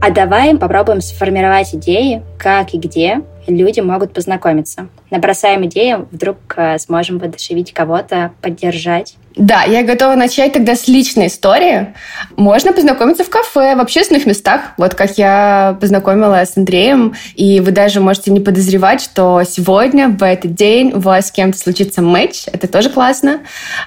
А 0.01 0.11
давай 0.11 0.53
попробуем 0.57 0.99
сформировать 0.99 1.73
идеи, 1.73 2.23
как 2.37 2.73
и 2.73 2.77
где 2.77 3.21
люди 3.47 3.79
могут 3.79 4.13
познакомиться. 4.13 4.89
Набросаем 5.09 5.65
идею, 5.65 6.07
вдруг 6.11 6.37
э, 6.55 6.77
сможем 6.77 7.17
воодушевить 7.17 7.73
кого-то, 7.73 8.31
поддержать. 8.41 9.17
Да, 9.37 9.63
я 9.63 9.83
готова 9.83 10.15
начать 10.15 10.53
тогда 10.53 10.75
с 10.75 10.87
личной 10.87 11.27
истории. 11.27 11.93
Можно 12.37 12.73
познакомиться 12.73 13.23
в 13.23 13.29
кафе, 13.29 13.75
в 13.75 13.79
общественных 13.79 14.25
местах. 14.25 14.61
Вот 14.77 14.95
как 14.95 15.19
я 15.19 15.77
познакомилась 15.79 16.49
с 16.49 16.57
Андреем. 16.57 17.13
И 17.35 17.59
вы 17.59 17.71
даже 17.71 18.01
можете 18.01 18.31
не 18.31 18.39
подозревать, 18.39 18.99
что 19.01 19.43
сегодня, 19.47 20.09
в 20.09 20.23
этот 20.23 20.55
день, 20.55 20.91
у 20.93 20.99
вас 20.99 21.27
с 21.27 21.31
кем-то 21.31 21.57
случится 21.57 22.01
матч. 22.01 22.45
Это 22.51 22.67
тоже 22.67 22.89
классно. 22.89 23.41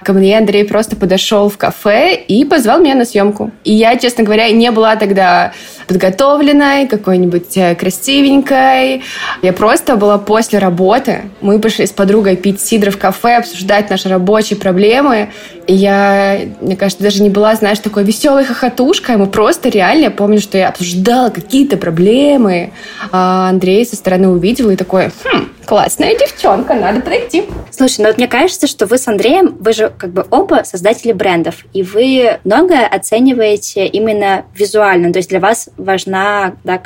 Ко 0.04 0.12
мне 0.12 0.38
Андрей 0.38 0.64
просто 0.64 0.94
подошел 0.94 1.48
в 1.48 1.58
кафе 1.58 2.14
и 2.14 2.44
позвал 2.44 2.78
меня 2.80 2.94
на 2.94 3.04
съемку. 3.04 3.50
И 3.64 3.72
я, 3.72 3.96
честно 3.96 4.22
говоря, 4.22 4.48
не 4.50 4.70
была 4.70 4.94
тогда 4.94 5.52
подготовленной, 5.88 6.86
какой-нибудь 6.86 7.56
э, 7.56 7.74
красивенькой. 7.74 9.02
Я 9.42 9.52
просто 9.52 9.96
была 9.96 10.18
после 10.18 10.60
работы. 10.60 11.22
Мы 11.40 11.58
пошли 11.58 11.86
с 11.86 11.90
подругой 11.90 12.36
пить 12.36 12.60
сидр 12.60 12.92
в 12.92 12.98
кафе, 12.98 13.38
обсуждать 13.38 13.90
наши 13.90 14.08
рабочие 14.08 14.56
проблемы. 14.56 15.30
Я, 15.66 16.40
мне 16.60 16.76
кажется, 16.76 17.02
даже 17.02 17.22
не 17.22 17.30
была, 17.30 17.54
знаешь, 17.54 17.78
такой 17.78 18.02
веселой 18.02 18.44
хохотушкой. 18.44 19.16
Мы 19.16 19.26
просто 19.26 19.68
реально, 19.68 20.04
я 20.04 20.10
помню, 20.10 20.40
что 20.40 20.58
я 20.58 20.68
обсуждала 20.68 21.30
какие-то 21.30 21.76
проблемы. 21.76 22.72
А 23.12 23.48
Андрей 23.48 23.86
со 23.86 23.96
стороны 23.96 24.28
увидел 24.28 24.70
и 24.70 24.76
такой, 24.76 25.10
хм, 25.24 25.48
классная 25.64 26.18
девчонка, 26.18 26.74
надо 26.74 27.00
подойти. 27.00 27.44
Слушай, 27.70 28.00
ну 28.00 28.06
вот 28.08 28.16
мне 28.16 28.26
кажется, 28.26 28.66
что 28.66 28.86
вы 28.86 28.98
с 28.98 29.06
Андреем, 29.06 29.56
вы 29.60 29.72
же 29.72 29.92
как 29.96 30.10
бы 30.10 30.26
оба 30.30 30.62
создатели 30.64 31.12
брендов, 31.12 31.64
и 31.72 31.82
вы 31.82 32.38
многое 32.44 32.86
оцениваете 32.86 33.86
именно 33.86 34.44
визуально. 34.54 35.12
То 35.12 35.18
есть 35.18 35.28
для 35.28 35.38
вас 35.38 35.68
важна 35.76 36.54
да, 36.64 36.82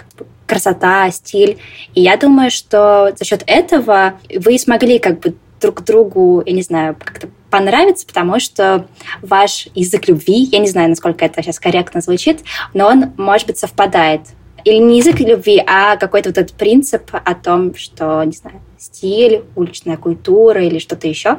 красота, 0.47 1.11
стиль. 1.11 1.59
И 1.95 2.03
я 2.03 2.17
думаю, 2.17 2.51
что 2.51 3.12
за 3.19 3.25
счет 3.25 3.43
этого 3.47 4.14
вы 4.35 4.59
смогли 4.59 4.99
как 4.99 5.21
бы 5.21 5.35
друг 5.61 5.83
другу, 5.85 6.43
я 6.45 6.53
не 6.53 6.62
знаю, 6.62 6.97
как-то 7.03 7.29
понравиться, 7.55 8.05
потому 8.05 8.40
что 8.40 8.88
ваш 9.23 9.69
язык 9.77 10.09
любви, 10.09 10.49
я 10.51 10.59
не 10.59 10.67
знаю, 10.67 10.88
насколько 10.88 11.25
это 11.25 11.40
сейчас 11.40 11.61
корректно 11.61 12.01
звучит, 12.01 12.40
но 12.73 12.88
он, 12.88 13.12
может 13.17 13.47
быть, 13.47 13.59
совпадает. 13.59 14.23
Или 14.64 14.79
не 14.79 14.99
язык 14.99 15.21
любви, 15.21 15.62
а 15.64 15.97
какой-то 15.97 16.31
вот 16.31 16.38
этот 16.38 16.57
принцип 16.57 17.12
о 17.12 17.35
том, 17.37 17.77
что, 17.77 18.25
не 18.25 18.33
знаю, 18.33 18.61
стиль, 18.85 19.42
уличная 19.57 19.97
культура 19.97 20.62
или 20.62 20.79
что-то 20.79 21.09
еще. 21.09 21.38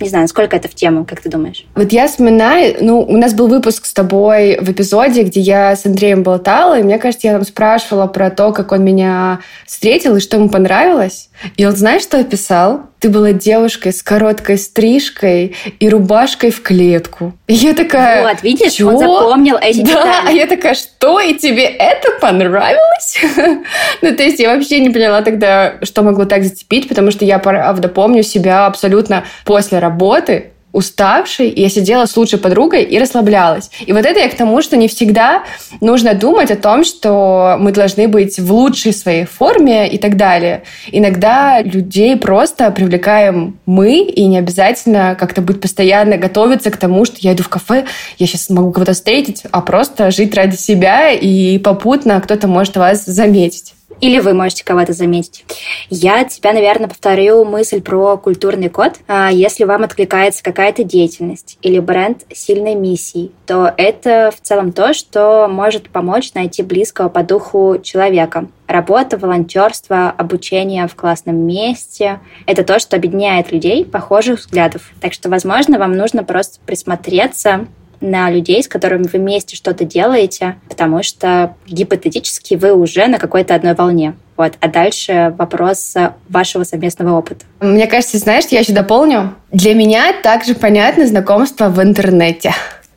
Не 0.00 0.08
знаю, 0.08 0.28
сколько 0.28 0.56
это 0.56 0.68
в 0.68 0.74
тему, 0.74 1.04
как 1.04 1.20
ты 1.20 1.28
думаешь? 1.28 1.64
Вот 1.74 1.92
я 1.92 2.08
вспоминаю, 2.08 2.76
ну, 2.80 3.00
у 3.00 3.16
нас 3.16 3.34
был 3.34 3.48
выпуск 3.48 3.84
с 3.84 3.92
тобой 3.92 4.58
в 4.60 4.70
эпизоде, 4.70 5.22
где 5.22 5.40
я 5.40 5.76
с 5.76 5.84
Андреем 5.84 6.22
болтала, 6.22 6.78
и 6.78 6.82
мне 6.82 6.98
кажется, 6.98 7.26
я 7.26 7.34
там 7.34 7.44
спрашивала 7.44 8.06
про 8.06 8.30
то, 8.30 8.52
как 8.52 8.72
он 8.72 8.82
меня 8.84 9.40
встретил 9.66 10.16
и 10.16 10.20
что 10.20 10.36
ему 10.36 10.48
понравилось. 10.48 11.30
И 11.56 11.64
он, 11.64 11.76
знаешь, 11.76 12.02
что 12.02 12.18
описал? 12.18 12.82
Ты 12.98 13.08
была 13.08 13.32
девушкой 13.32 13.94
с 13.94 14.02
короткой 14.02 14.58
стрижкой 14.58 15.56
и 15.78 15.88
рубашкой 15.88 16.50
в 16.50 16.60
клетку. 16.62 17.32
И 17.46 17.54
я 17.54 17.72
такая... 17.72 18.22
Вот, 18.22 18.42
видишь, 18.42 18.72
Чё? 18.72 18.88
он 18.88 18.98
запомнил 18.98 19.56
эти 19.56 19.78
да, 19.78 19.84
детали. 19.86 20.28
а 20.28 20.30
я 20.32 20.46
такая, 20.46 20.74
что, 20.74 21.18
и 21.18 21.34
тебе 21.34 21.64
это 21.64 22.10
понравилось? 22.20 23.18
ну, 24.02 24.14
то 24.14 24.22
есть 24.22 24.38
я 24.38 24.54
вообще 24.54 24.80
не 24.80 24.90
поняла 24.90 25.22
тогда, 25.22 25.76
что 25.82 26.02
могло 26.02 26.26
так 26.26 26.44
зацепить, 26.44 26.79
потому 26.88 27.10
что 27.10 27.24
я, 27.24 27.38
правда, 27.38 27.88
помню 27.88 28.22
себя 28.22 28.66
абсолютно 28.66 29.24
после 29.44 29.78
работы, 29.78 30.52
уставшей, 30.72 31.48
и 31.48 31.62
я 31.62 31.68
сидела 31.68 32.06
с 32.06 32.16
лучшей 32.16 32.38
подругой 32.38 32.84
и 32.84 32.98
расслаблялась. 32.98 33.70
И 33.84 33.92
вот 33.92 34.04
это 34.04 34.20
я 34.20 34.28
к 34.28 34.34
тому, 34.34 34.62
что 34.62 34.76
не 34.76 34.88
всегда 34.88 35.42
нужно 35.80 36.14
думать 36.14 36.50
о 36.50 36.56
том, 36.56 36.84
что 36.84 37.56
мы 37.58 37.72
должны 37.72 38.06
быть 38.06 38.38
в 38.38 38.52
лучшей 38.52 38.92
своей 38.92 39.24
форме 39.24 39.88
и 39.88 39.98
так 39.98 40.16
далее. 40.16 40.62
Иногда 40.92 41.60
людей 41.60 42.16
просто 42.16 42.70
привлекаем 42.70 43.58
мы, 43.66 44.02
и 44.02 44.26
не 44.26 44.38
обязательно 44.38 45.16
как-то 45.18 45.42
быть 45.42 45.60
постоянно 45.60 46.16
готовиться 46.16 46.70
к 46.70 46.76
тому, 46.76 47.04
что 47.04 47.16
я 47.20 47.34
иду 47.34 47.42
в 47.42 47.48
кафе, 47.48 47.86
я 48.18 48.26
сейчас 48.26 48.48
могу 48.50 48.70
кого-то 48.70 48.92
встретить, 48.92 49.42
а 49.50 49.60
просто 49.60 50.10
жить 50.10 50.34
ради 50.34 50.56
себя, 50.56 51.10
и 51.10 51.58
попутно 51.58 52.20
кто-то 52.20 52.46
может 52.46 52.76
вас 52.76 53.04
заметить. 53.04 53.74
Или 54.00 54.18
вы 54.20 54.34
можете 54.34 54.64
кого-то 54.64 54.92
заметить. 54.92 55.44
Я 55.90 56.24
тебя, 56.24 56.52
наверное, 56.52 56.88
повторю 56.88 57.44
мысль 57.44 57.82
про 57.82 58.16
культурный 58.16 58.68
код. 58.68 58.94
А, 59.08 59.30
если 59.30 59.64
вам 59.64 59.82
откликается 59.82 60.42
какая-то 60.42 60.84
деятельность 60.84 61.58
или 61.62 61.78
бренд 61.80 62.22
сильной 62.32 62.74
миссии, 62.74 63.30
то 63.46 63.72
это 63.76 64.32
в 64.34 64.40
целом 64.40 64.72
то, 64.72 64.94
что 64.94 65.48
может 65.48 65.90
помочь 65.90 66.32
найти 66.34 66.62
близкого 66.62 67.08
по 67.08 67.22
духу 67.22 67.78
человека. 67.82 68.46
Работа, 68.66 69.18
волонтерство, 69.18 70.10
обучение 70.10 70.86
в 70.86 70.94
классном 70.94 71.36
месте– 71.36 72.20
это 72.46 72.62
то, 72.62 72.78
что 72.78 72.96
объединяет 72.96 73.50
людей 73.50 73.84
похожих 73.84 74.38
взглядов. 74.38 74.92
Так 75.00 75.12
что, 75.12 75.28
возможно, 75.28 75.78
вам 75.78 75.92
нужно 75.92 76.22
просто 76.24 76.60
присмотреться 76.64 77.66
на 78.00 78.30
людей, 78.30 78.62
с 78.62 78.68
которыми 78.68 79.04
вы 79.04 79.18
вместе 79.18 79.56
что-то 79.56 79.84
делаете, 79.84 80.56
потому 80.68 81.02
что 81.02 81.54
гипотетически 81.66 82.54
вы 82.54 82.72
уже 82.72 83.06
на 83.06 83.18
какой-то 83.18 83.54
одной 83.54 83.74
волне. 83.74 84.14
Вот. 84.36 84.54
А 84.60 84.68
дальше 84.68 85.34
вопрос 85.36 85.94
вашего 86.28 86.64
совместного 86.64 87.18
опыта. 87.18 87.44
Мне 87.60 87.86
кажется, 87.86 88.16
знаешь, 88.16 88.44
я 88.50 88.60
еще 88.60 88.72
дополню. 88.72 89.34
Для 89.52 89.74
меня 89.74 90.14
также 90.22 90.54
понятно 90.54 91.06
знакомство 91.06 91.68
в 91.68 91.82
интернете. 91.82 92.54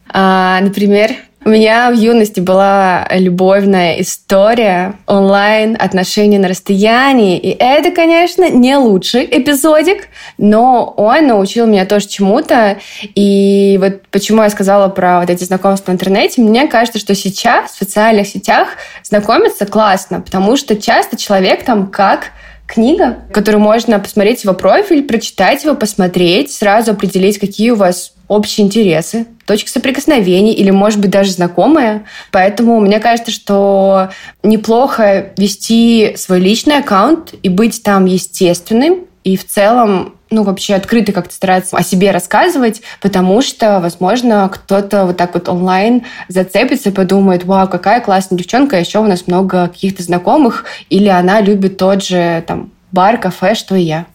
А, 0.07 0.61
например, 0.61 1.11
у 1.45 1.49
меня 1.49 1.91
в 1.91 1.93
юности 1.93 2.39
была 2.39 3.07
любовная 3.11 3.99
история, 4.01 4.95
онлайн, 5.07 5.75
отношения 5.79 6.39
на 6.39 6.47
расстоянии. 6.47 7.37
И 7.37 7.49
это, 7.49 7.91
конечно, 7.91 8.49
не 8.49 8.75
лучший 8.77 9.25
эпизодик, 9.25 10.07
но 10.37 10.93
он 10.97 11.27
научил 11.27 11.67
меня 11.67 11.85
тоже 11.85 12.07
чему-то. 12.07 12.77
И 13.15 13.77
вот 13.81 14.01
почему 14.11 14.43
я 14.43 14.49
сказала 14.49 14.87
про 14.89 15.19
вот 15.19 15.29
эти 15.29 15.43
знакомства 15.43 15.91
в 15.91 15.95
интернете, 15.95 16.41
мне 16.41 16.67
кажется, 16.67 16.99
что 16.99 17.15
сейчас 17.15 17.71
в 17.71 17.77
социальных 17.77 18.27
сетях 18.27 18.69
знакомиться 19.03 19.65
классно, 19.65 20.21
потому 20.21 20.55
что 20.55 20.75
часто 20.75 21.17
человек 21.17 21.63
там 21.63 21.87
как 21.87 22.31
книга, 22.65 23.19
которую 23.31 23.61
можно 23.61 23.99
посмотреть 23.99 24.43
его 24.43 24.53
профиль, 24.53 25.03
прочитать 25.03 25.63
его, 25.63 25.75
посмотреть, 25.75 26.51
сразу 26.51 26.91
определить, 26.91 27.37
какие 27.37 27.71
у 27.71 27.75
вас 27.75 28.13
общие 28.33 28.65
интересы, 28.65 29.27
точки 29.45 29.69
соприкосновений 29.69 30.53
или, 30.53 30.71
может 30.71 30.99
быть, 30.99 31.11
даже 31.11 31.31
знакомые. 31.31 32.05
Поэтому 32.31 32.79
мне 32.79 32.99
кажется, 32.99 33.31
что 33.31 34.09
неплохо 34.41 35.33
вести 35.37 36.15
свой 36.17 36.39
личный 36.39 36.79
аккаунт 36.79 37.33
и 37.43 37.49
быть 37.49 37.83
там 37.83 38.05
естественным, 38.05 39.05
и 39.23 39.37
в 39.37 39.45
целом 39.45 40.15
ну, 40.33 40.43
вообще 40.43 40.73
открыто 40.73 41.11
как-то 41.11 41.33
стараться 41.33 41.77
о 41.77 41.83
себе 41.83 42.11
рассказывать, 42.11 42.81
потому 43.01 43.41
что, 43.41 43.79
возможно, 43.79 44.49
кто-то 44.51 45.05
вот 45.05 45.17
так 45.17 45.35
вот 45.35 45.47
онлайн 45.47 46.03
зацепится 46.27 46.89
и 46.89 46.93
подумает, 46.93 47.45
вау, 47.45 47.67
какая 47.67 48.01
классная 48.01 48.37
девчонка, 48.37 48.79
еще 48.79 48.99
у 48.99 49.05
нас 49.05 49.27
много 49.27 49.67
каких-то 49.67 50.01
знакомых, 50.01 50.65
или 50.89 51.07
она 51.07 51.39
любит 51.39 51.77
тот 51.77 52.03
же 52.03 52.43
там 52.47 52.71
бар, 52.91 53.19
кафе, 53.19 53.53
что 53.53 53.75
и 53.75 53.83
я. 53.83 54.07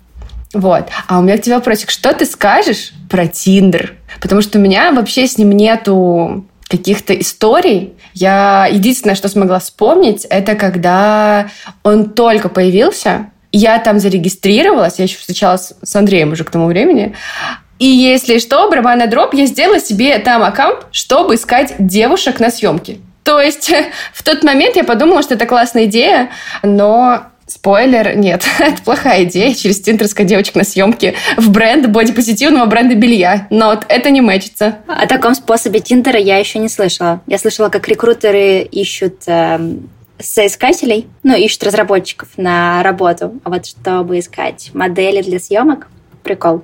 Вот. 0.53 0.89
А 1.07 1.19
у 1.19 1.23
меня 1.23 1.37
к 1.37 1.43
тебе 1.43 1.55
вопросик. 1.57 1.91
Что 1.91 2.13
ты 2.13 2.25
скажешь 2.25 2.93
про 3.09 3.27
Тиндер? 3.27 3.95
Потому 4.21 4.43
что 4.43 4.59
у 4.59 4.61
меня 4.61 4.93
вообще 4.93 5.27
с 5.27 5.39
ним 5.39 5.53
нету 5.53 6.47
каких-то 6.69 7.15
историй. 7.15 7.95
Я 8.15 8.69
единственное, 8.71 9.15
что 9.15 9.29
смогла 9.29 9.59
вспомнить, 9.59 10.27
это 10.27 10.55
когда 10.55 11.49
он 11.83 12.11
только 12.11 12.49
появился, 12.49 13.31
я 13.53 13.79
там 13.79 13.99
зарегистрировалась, 13.99 14.99
я 14.99 15.05
еще 15.05 15.19
встречалась 15.19 15.73
с 15.83 15.97
Андреем 15.97 16.33
уже 16.33 16.45
к 16.45 16.51
тому 16.51 16.67
времени, 16.67 17.15
и 17.79 17.87
если 17.87 18.39
что, 18.39 18.69
барабанная 18.69 19.07
дроп, 19.07 19.35
я 19.35 19.47
сделала 19.47 19.81
себе 19.81 20.19
там 20.19 20.43
аккаунт, 20.43 20.87
чтобы 20.91 21.37
искать 21.37 21.75
девушек 21.79 22.41
на 22.41 22.51
съемки. 22.51 23.01
То 23.23 23.41
есть 23.41 23.73
в 24.13 24.23
тот 24.23 24.43
момент 24.43 24.77
я 24.77 24.85
подумала, 24.85 25.23
что 25.23 25.35
это 25.35 25.47
классная 25.47 25.85
идея, 25.85 26.31
но 26.63 27.25
Спойлер, 27.49 28.15
нет, 28.15 28.45
это 28.59 28.83
плохая 28.83 29.25
идея 29.25 29.55
через 29.55 29.81
Тиндер 29.81 30.07
искать 30.07 30.27
девочек 30.27 30.55
на 30.55 30.65
съемке 30.65 31.15
в 31.39 31.51
бренд 31.51 31.89
бодипозитивного 31.89 32.67
бренда 32.67 32.95
белья. 32.95 33.47
Но 33.51 33.71
вот 33.71 33.87
это 33.89 34.11
не 34.11 34.21
мэчится. 34.21 34.79
О 34.87 35.07
таком 35.07 35.35
способе 35.35 35.81
Тиндера 35.81 36.19
я 36.19 36.37
еще 36.37 36.59
не 36.59 36.69
слышала. 36.69 37.23
Я 37.27 37.39
слышала, 37.39 37.71
как 37.71 37.89
рекрутеры 37.89 38.61
ищут 38.61 39.23
э, 39.27 39.59
соискателей, 40.19 41.09
ну, 41.23 41.35
ищут 41.37 41.63
разработчиков 41.65 42.29
на 42.37 42.83
работу. 42.83 43.41
А 43.45 43.51
вот 43.51 43.65
чтобы 43.65 44.19
искать 44.19 44.71
модели 44.75 45.23
для 45.23 45.39
съемок, 45.39 45.89
прикол. 46.23 46.63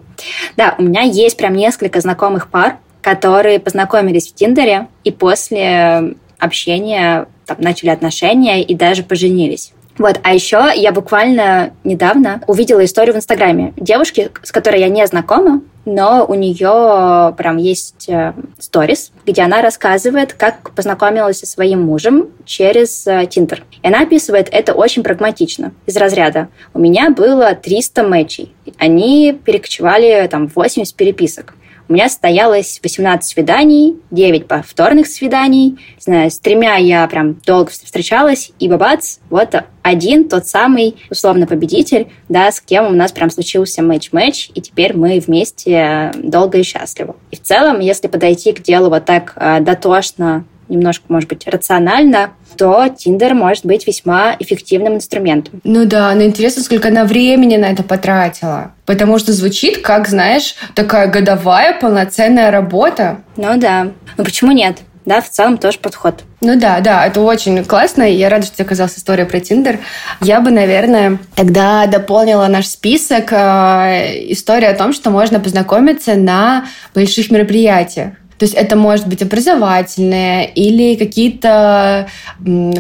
Да, 0.59 0.75
у 0.79 0.83
меня 0.83 1.01
есть 1.01 1.39
прям 1.39 1.55
несколько 1.55 2.03
знакомых 2.03 2.51
пар, 2.51 2.77
которые 3.01 3.59
познакомились 3.59 4.29
в 4.29 4.35
Тиндере 4.35 4.89
и 5.03 5.11
после 5.11 6.17
общения 6.39 7.27
там, 7.47 7.57
начали 7.61 7.89
отношения 7.89 8.63
и 8.63 8.75
даже 8.75 9.03
поженились. 9.03 9.73
Вот, 9.99 10.19
а 10.23 10.35
еще 10.35 10.71
я 10.75 10.93
буквально 10.93 11.73
недавно 11.85 12.43
увидела 12.47 12.85
историю 12.85 13.15
в 13.15 13.19
Инстаграме 13.19 13.73
девушки, 13.77 14.31
с 14.43 14.51
которой 14.51 14.81
я 14.81 14.89
не 14.89 15.07
знакома, 15.07 15.63
но 15.85 16.25
у 16.27 16.35
нее 16.35 17.35
прям 17.37 17.59
есть 17.59 18.09
э, 18.09 18.33
сторис, 18.59 19.13
где 19.27 19.43
она 19.43 19.61
рассказывает, 19.61 20.33
как 20.33 20.71
познакомилась 20.71 21.41
со 21.41 21.47
своим 21.47 21.83
мужем 21.83 22.29
через 22.45 23.07
Тиндер. 23.29 23.65
И 23.83 23.87
она 23.87 24.01
описывает 24.01 24.49
это 24.51 24.73
очень 24.73 25.03
прагматично, 25.03 25.73
из 25.87 25.97
разряда. 25.97 26.49
У 26.73 26.79
меня 26.79 27.11
было 27.11 27.55
300 27.55 28.03
матчей. 28.03 28.55
Они 28.79 29.39
перекочевали 29.45 30.27
там 30.29 30.47
80 30.47 30.95
переписок. 30.95 31.55
У 31.89 31.93
меня 31.93 32.09
состоялось 32.09 32.81
18 32.83 33.29
свиданий, 33.29 33.97
9 34.11 34.47
повторных 34.47 35.07
свиданий. 35.07 35.71
Не 35.71 36.01
знаю, 36.01 36.31
с 36.31 36.39
тремя 36.39 36.77
я 36.77 37.07
прям 37.09 37.35
долго 37.45 37.71
встречалась, 37.71 38.53
и 38.59 38.69
бабац, 38.69 39.19
вот 39.29 39.55
один 39.83 40.29
тот 40.29 40.47
самый, 40.47 40.97
условно, 41.11 41.47
победитель, 41.47 42.09
да, 42.31 42.51
с 42.51 42.63
кем 42.63 42.87
у 42.87 42.95
нас 42.95 43.13
прям 43.13 43.29
случился 43.29 43.83
match-match, 43.83 44.51
и 44.55 44.63
теперь 44.63 44.97
мы 44.97 45.21
вместе 45.21 46.11
долго 46.17 46.59
и 46.59 46.63
счастливо. 46.63 47.17
И 47.31 47.37
в 47.37 47.43
целом, 47.43 47.81
если 47.81 48.09
подойти 48.09 48.53
к 48.53 48.63
делу 48.63 48.89
вот 48.89 49.05
так 49.05 49.35
э, 49.37 49.61
дотошно, 49.61 50.47
немножко, 50.75 51.05
может 51.09 51.29
быть, 51.29 51.47
рационально, 51.47 52.31
то 52.57 52.89
Тиндер 52.89 53.35
может 53.35 53.65
быть 53.65 53.87
весьма 53.87 54.37
эффективным 54.39 54.95
инструментом. 54.95 55.61
Ну 55.65 55.87
да, 55.87 56.15
но 56.15 56.23
интересно, 56.23 56.63
сколько 56.63 56.89
она 56.89 57.05
времени 57.05 57.57
на 57.57 57.67
это 57.67 57.83
потратила. 57.83 58.73
Потому 58.87 59.19
что 59.19 59.33
звучит, 59.33 59.79
как, 59.79 60.09
знаешь, 60.09 60.55
такая 60.75 61.09
годовая 61.09 61.79
полноценная 61.79 62.51
работа. 62.51 63.19
Ну 63.37 63.59
да. 63.59 63.93
Ну 64.17 64.25
почему 64.25 64.53
нет? 64.53 64.79
Да, 65.05 65.21
в 65.21 65.29
целом 65.29 65.59
тоже 65.59 65.79
подход. 65.79 66.23
Ну 66.41 66.59
да, 66.59 66.81
да, 66.81 67.07
это 67.07 67.21
очень 67.21 67.63
классно. 67.65 68.05
Я 68.05 68.31
рада, 68.31 68.47
что 68.47 68.57
тебе 68.57 68.65
оказалась 68.65 68.97
история 68.97 69.27
про 69.27 69.39
Тиндер. 69.39 69.79
Я 70.23 70.41
бы, 70.41 70.51
наверное, 70.51 71.19
тогда 71.35 71.87
дополнила 71.87 72.47
наш 72.47 72.67
список 72.67 73.31
э, 73.33 74.33
история 74.33 74.69
о 74.69 74.75
том, 74.75 74.95
что 74.95 75.11
можно 75.11 75.41
познакомиться 75.41 76.15
на 76.15 76.65
больших 76.95 77.31
мероприятиях. 77.31 78.15
То 78.39 78.45
есть 78.45 78.55
это 78.55 78.77
может 78.77 79.07
быть 79.07 79.23
образовательные 79.23 80.51
или 80.51 80.97
какие-то 80.97 82.09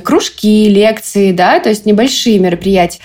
кружки, 0.02 0.68
лекции, 0.68 1.32
да, 1.32 1.60
то 1.60 1.68
есть 1.68 1.86
небольшие 1.86 2.38
мероприятия. 2.38 3.00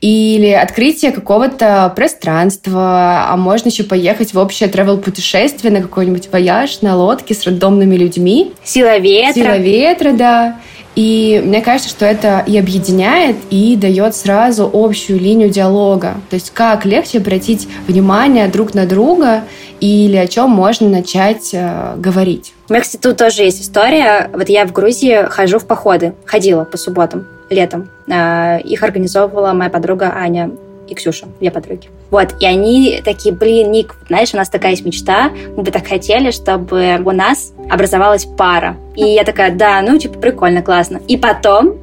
Или 0.00 0.50
открытие 0.50 1.12
какого-то 1.12 1.92
пространства, 1.94 3.26
а 3.28 3.36
можно 3.36 3.68
еще 3.68 3.84
поехать 3.84 4.34
в 4.34 4.38
общее 4.38 4.68
travel-путешествие 4.68 5.72
на 5.72 5.82
какой-нибудь 5.82 6.28
вояж 6.32 6.80
на 6.82 6.96
лодке 6.96 7.34
с 7.34 7.44
рандомными 7.44 7.96
людьми. 7.96 8.52
Сила 8.62 8.98
ветра. 8.98 9.32
Сила 9.32 9.58
ветра, 9.58 10.12
да. 10.12 10.60
И 10.94 11.40
мне 11.44 11.60
кажется, 11.60 11.90
что 11.90 12.04
это 12.04 12.42
и 12.46 12.58
объединяет, 12.58 13.36
и 13.50 13.76
дает 13.76 14.16
сразу 14.16 14.68
общую 14.72 15.20
линию 15.20 15.48
диалога. 15.48 16.14
То 16.30 16.34
есть 16.34 16.50
как 16.50 16.84
легче 16.84 17.18
обратить 17.18 17.68
внимание 17.86 18.48
друг 18.48 18.74
на 18.74 18.86
друга 18.86 19.44
или 19.80 20.16
о 20.16 20.26
чем 20.26 20.50
можно 20.50 20.88
начать 20.88 21.50
э, 21.52 21.94
говорить. 21.96 22.52
У 22.68 22.72
меня, 22.72 22.82
кстати, 22.82 23.00
тут 23.00 23.16
тоже 23.16 23.42
есть 23.44 23.62
история. 23.62 24.28
Вот 24.32 24.48
я 24.48 24.66
в 24.66 24.72
Грузии 24.72 25.26
хожу 25.30 25.58
в 25.58 25.66
походы, 25.66 26.14
ходила 26.24 26.64
по 26.64 26.76
субботам, 26.76 27.26
летом. 27.48 27.88
Э, 28.08 28.60
их 28.60 28.82
организовывала 28.82 29.52
моя 29.52 29.70
подруга 29.70 30.12
Аня 30.16 30.50
и 30.88 30.94
Ксюша, 30.94 31.26
две 31.40 31.50
подруги. 31.50 31.88
Вот, 32.10 32.34
и 32.40 32.46
они 32.46 33.00
такие, 33.04 33.34
блин, 33.34 33.70
Ник, 33.70 33.96
знаешь, 34.08 34.32
у 34.34 34.36
нас 34.36 34.48
такая 34.48 34.72
есть 34.72 34.84
мечта, 34.84 35.30
мы 35.56 35.62
бы 35.62 35.70
так 35.70 35.86
хотели, 35.86 36.30
чтобы 36.30 37.00
у 37.04 37.10
нас 37.12 37.52
образовалась 37.70 38.24
пара. 38.24 38.76
И 38.96 39.04
я 39.04 39.24
такая, 39.24 39.54
да, 39.54 39.80
ну, 39.82 39.98
типа, 39.98 40.18
прикольно, 40.18 40.62
классно. 40.62 41.00
И 41.08 41.16
потом 41.16 41.78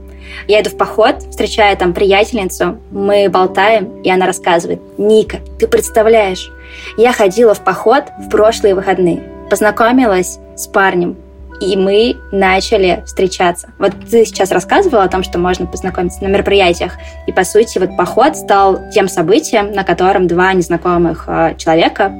я 0.47 0.61
иду 0.61 0.69
в 0.69 0.77
поход, 0.77 1.23
встречаю 1.29 1.77
там 1.77 1.93
приятельницу, 1.93 2.77
мы 2.91 3.29
болтаем, 3.29 4.01
и 4.01 4.09
она 4.09 4.25
рассказывает, 4.25 4.81
Ника, 4.97 5.39
ты 5.59 5.67
представляешь, 5.67 6.51
я 6.97 7.13
ходила 7.13 7.53
в 7.53 7.63
поход 7.63 8.05
в 8.19 8.29
прошлые 8.29 8.75
выходные, 8.75 9.23
познакомилась 9.49 10.39
с 10.55 10.67
парнем, 10.67 11.15
и 11.59 11.75
мы 11.77 12.17
начали 12.31 13.03
встречаться. 13.05 13.69
Вот 13.79 13.93
ты 14.09 14.25
сейчас 14.25 14.51
рассказывала 14.51 15.03
о 15.03 15.07
том, 15.07 15.23
что 15.23 15.37
можно 15.39 15.65
познакомиться 15.65 16.23
на 16.23 16.27
мероприятиях, 16.27 16.93
и 17.27 17.31
по 17.31 17.43
сути 17.43 17.77
вот 17.79 17.95
поход 17.97 18.35
стал 18.35 18.89
тем 18.91 19.07
событием, 19.07 19.71
на 19.71 19.83
котором 19.83 20.27
два 20.27 20.53
незнакомых 20.53 21.25
э, 21.27 21.55
человека 21.57 22.13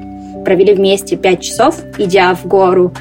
провели 0.44 0.74
вместе 0.74 1.16
пять 1.16 1.42
часов, 1.42 1.80
идя 1.98 2.34
в 2.34 2.46
гору, 2.46 2.92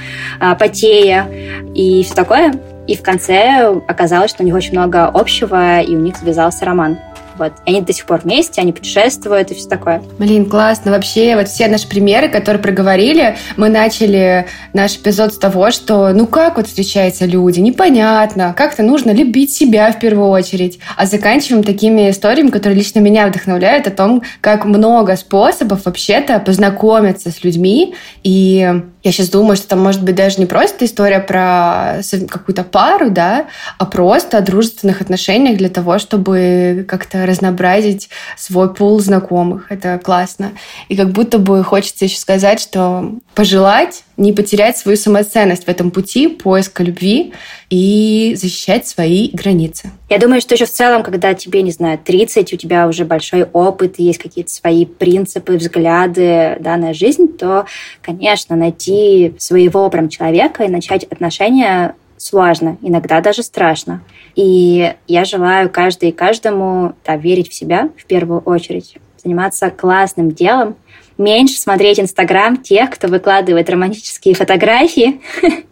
э, 0.42 0.56
потея 0.56 1.28
и 1.76 2.04
все 2.04 2.14
такое. 2.16 2.54
И 2.88 2.96
в 2.96 3.02
конце 3.02 3.74
оказалось, 3.88 4.32
что 4.32 4.44
у 4.44 4.46
них 4.46 4.56
очень 4.56 4.72
много 4.74 5.08
общего, 5.08 5.80
и 5.82 5.96
у 5.96 6.00
них 6.00 6.18
завязался 6.18 6.66
роман. 6.66 6.98
Вот. 7.38 7.54
И 7.66 7.70
они 7.70 7.82
до 7.82 7.94
сих 7.94 8.06
пор 8.06 8.22
вместе, 8.22 8.62
они 8.62 8.72
путешествуют 8.72 9.52
и 9.52 9.56
все 9.56 9.68
такое. 9.68 10.02
Блин, 10.18 10.46
классно. 10.46 10.92
Вообще, 10.92 11.36
вот 11.36 11.48
все 11.48 11.68
наши 11.68 11.88
примеры, 11.88 12.30
которые 12.30 12.62
проговорили, 12.62 13.38
мы 13.58 13.70
начали 13.70 14.48
наш 14.74 14.96
эпизод 14.96 15.34
с 15.34 15.38
того, 15.38 15.72
что 15.72 16.14
ну 16.14 16.28
как 16.28 16.58
вот 16.58 16.68
встречаются 16.68 17.26
люди, 17.26 17.60
непонятно. 17.60 18.54
Как-то 18.56 18.84
нужно 18.84 19.12
любить 19.12 19.54
себя 19.54 19.92
в 19.92 20.00
первую 20.00 20.30
очередь. 20.30 20.80
А 20.96 21.06
заканчиваем 21.06 21.64
такими 21.64 22.10
историями, 22.10 22.50
которые 22.50 22.78
лично 22.78 23.00
меня 23.00 23.28
вдохновляют 23.28 23.88
о 23.88 23.92
том, 23.92 24.24
как 24.42 24.66
много 24.66 25.16
способов 25.16 25.86
вообще-то 25.86 26.40
познакомиться 26.40 27.32
с 27.32 27.44
людьми. 27.44 27.96
И 28.24 28.82
я 29.06 29.12
сейчас 29.12 29.30
думаю, 29.30 29.56
что 29.56 29.68
там 29.68 29.82
может 29.82 30.02
быть 30.04 30.16
даже 30.16 30.40
не 30.40 30.48
просто 30.48 30.86
история 30.86 31.20
про 31.20 32.02
какую-то 32.28 32.64
пару, 32.64 33.12
да, 33.12 33.46
а 33.78 33.86
просто 33.86 34.40
о 34.40 34.42
дружественных 34.42 35.00
отношениях 35.00 35.58
для 35.60 35.70
того, 35.70 36.00
чтобы 36.00 36.84
как-то 36.88 37.28
разнообразить 37.28 38.10
свой 38.36 38.74
пул 38.74 39.00
знакомых. 39.00 39.72
Это 39.72 40.00
классно. 40.00 40.54
И 40.90 40.98
как 40.98 41.12
будто 41.12 41.38
бы 41.38 41.64
хочется 41.64 42.06
еще 42.06 42.18
сказать, 42.18 42.60
что 42.60 43.12
пожелать 43.36 44.05
не 44.18 44.34
потерять 44.34 44.78
свою 44.78 44.98
самоценность 44.98 45.66
в 45.66 45.68
этом 45.68 45.92
пути 45.92 46.28
поиска 46.28 46.84
любви 46.84 47.34
и 47.70 48.36
защищать 48.38 48.88
свои 48.88 49.30
границы. 49.32 49.92
Я 50.10 50.20
думаю, 50.20 50.42
что 50.42 50.56
еще 50.56 50.66
в 50.66 50.72
целом, 50.72 51.04
когда 51.04 51.34
тебе, 51.34 51.62
не 51.62 51.72
знаю, 51.72 52.00
30, 52.04 52.54
у 52.54 52.58
тебя 52.58 52.88
уже 52.88 53.06
большой 53.06 53.44
опыт, 53.44 54.00
есть 54.00 54.20
какие-то 54.20 54.52
свои 54.52 54.86
принципы, 54.86 55.54
взгляды 55.58 56.58
да, 56.60 56.78
на 56.78 56.94
жизнь, 56.94 57.28
то, 57.28 57.66
конечно, 58.02 58.56
найти 58.56 59.34
своего 59.38 59.90
прям 59.90 60.10
человека 60.10 60.64
и 60.64 60.70
начать 60.70 61.04
отношения 61.04 61.96
сложно, 62.18 62.78
иногда 62.82 63.22
даже 63.22 63.44
страшно. 63.44 64.02
И 64.36 64.94
я 65.08 65.26
желаю 65.26 65.70
каждой 65.70 66.10
и 66.10 66.14
каждому 66.14 66.94
да, 67.06 67.18
верить 67.18 67.50
в 67.50 67.54
себя 67.54 67.90
в 67.98 68.06
первую 68.06 68.40
очередь, 68.42 68.98
заниматься 69.24 69.70
классным 69.70 70.32
делом, 70.32 70.76
меньше 71.18 71.56
смотреть 71.56 72.00
Инстаграм 72.00 72.58
тех, 72.58 72.90
кто 72.90 73.08
выкладывает 73.08 73.70
романтические 73.70 74.36
фотографии, 74.36 75.22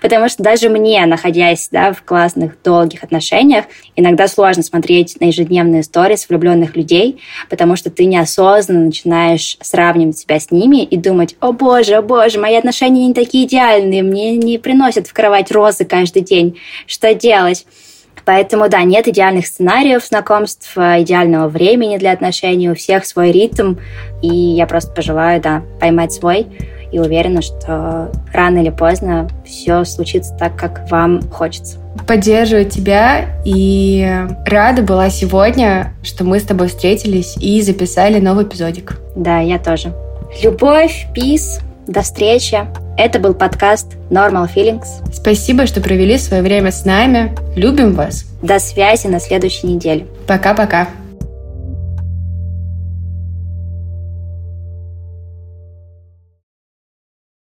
потому 0.00 0.28
что 0.28 0.42
даже 0.42 0.68
мне, 0.68 1.04
находясь 1.06 1.68
да, 1.70 1.92
в 1.92 2.02
классных, 2.02 2.60
долгих 2.62 3.02
отношениях, 3.02 3.64
иногда 3.96 4.28
сложно 4.28 4.62
смотреть 4.62 5.20
на 5.20 5.26
ежедневные 5.26 5.82
истории 5.82 6.16
с 6.16 6.28
влюбленных 6.28 6.76
людей, 6.76 7.20
потому 7.48 7.76
что 7.76 7.90
ты 7.90 8.04
неосознанно 8.04 8.86
начинаешь 8.86 9.56
сравнивать 9.60 10.18
себя 10.18 10.38
с 10.38 10.50
ними 10.50 10.84
и 10.84 10.96
думать, 10.96 11.36
о 11.40 11.52
боже, 11.52 11.94
о 11.94 12.02
боже, 12.02 12.38
мои 12.38 12.56
отношения 12.56 13.06
не 13.06 13.14
такие 13.14 13.46
идеальные, 13.46 14.02
мне 14.02 14.36
не 14.36 14.58
приносят 14.58 15.06
в 15.06 15.12
кровать 15.12 15.50
розы 15.50 15.84
каждый 15.84 16.22
день, 16.22 16.58
что 16.86 17.14
делать? 17.14 17.66
Поэтому, 18.24 18.68
да, 18.68 18.82
нет 18.82 19.08
идеальных 19.08 19.46
сценариев 19.46 20.04
знакомств, 20.04 20.76
идеального 20.76 21.48
времени 21.48 21.96
для 21.98 22.12
отношений, 22.12 22.70
у 22.70 22.74
всех 22.74 23.04
свой 23.04 23.32
ритм, 23.32 23.76
и 24.22 24.28
я 24.28 24.66
просто 24.66 24.92
пожелаю, 24.92 25.40
да, 25.40 25.62
поймать 25.80 26.12
свой, 26.12 26.46
и 26.92 26.98
уверена, 26.98 27.40
что 27.40 28.10
рано 28.32 28.58
или 28.58 28.70
поздно 28.70 29.28
все 29.44 29.84
случится 29.84 30.34
так, 30.38 30.56
как 30.56 30.90
вам 30.90 31.22
хочется. 31.30 31.78
Поддерживаю 32.06 32.68
тебя 32.68 33.26
и 33.44 34.26
рада 34.46 34.82
была 34.82 35.10
сегодня, 35.10 35.92
что 36.02 36.24
мы 36.24 36.40
с 36.40 36.44
тобой 36.44 36.68
встретились 36.68 37.36
и 37.36 37.62
записали 37.62 38.20
новый 38.20 38.44
эпизодик. 38.44 38.98
Да, 39.14 39.40
я 39.40 39.58
тоже. 39.58 39.92
Любовь, 40.42 41.06
пис, 41.14 41.60
до 41.90 42.02
встречи. 42.02 42.56
Это 42.96 43.18
был 43.18 43.34
подкаст 43.34 43.96
Normal 44.10 44.48
Feelings. 44.54 44.86
Спасибо, 45.12 45.66
что 45.66 45.80
провели 45.80 46.18
свое 46.18 46.42
время 46.42 46.70
с 46.70 46.84
нами. 46.84 47.34
Любим 47.56 47.94
вас. 47.94 48.24
До 48.42 48.58
связи 48.58 49.08
на 49.08 49.20
следующей 49.20 49.66
неделе. 49.66 50.06
Пока-пока. 50.26 50.88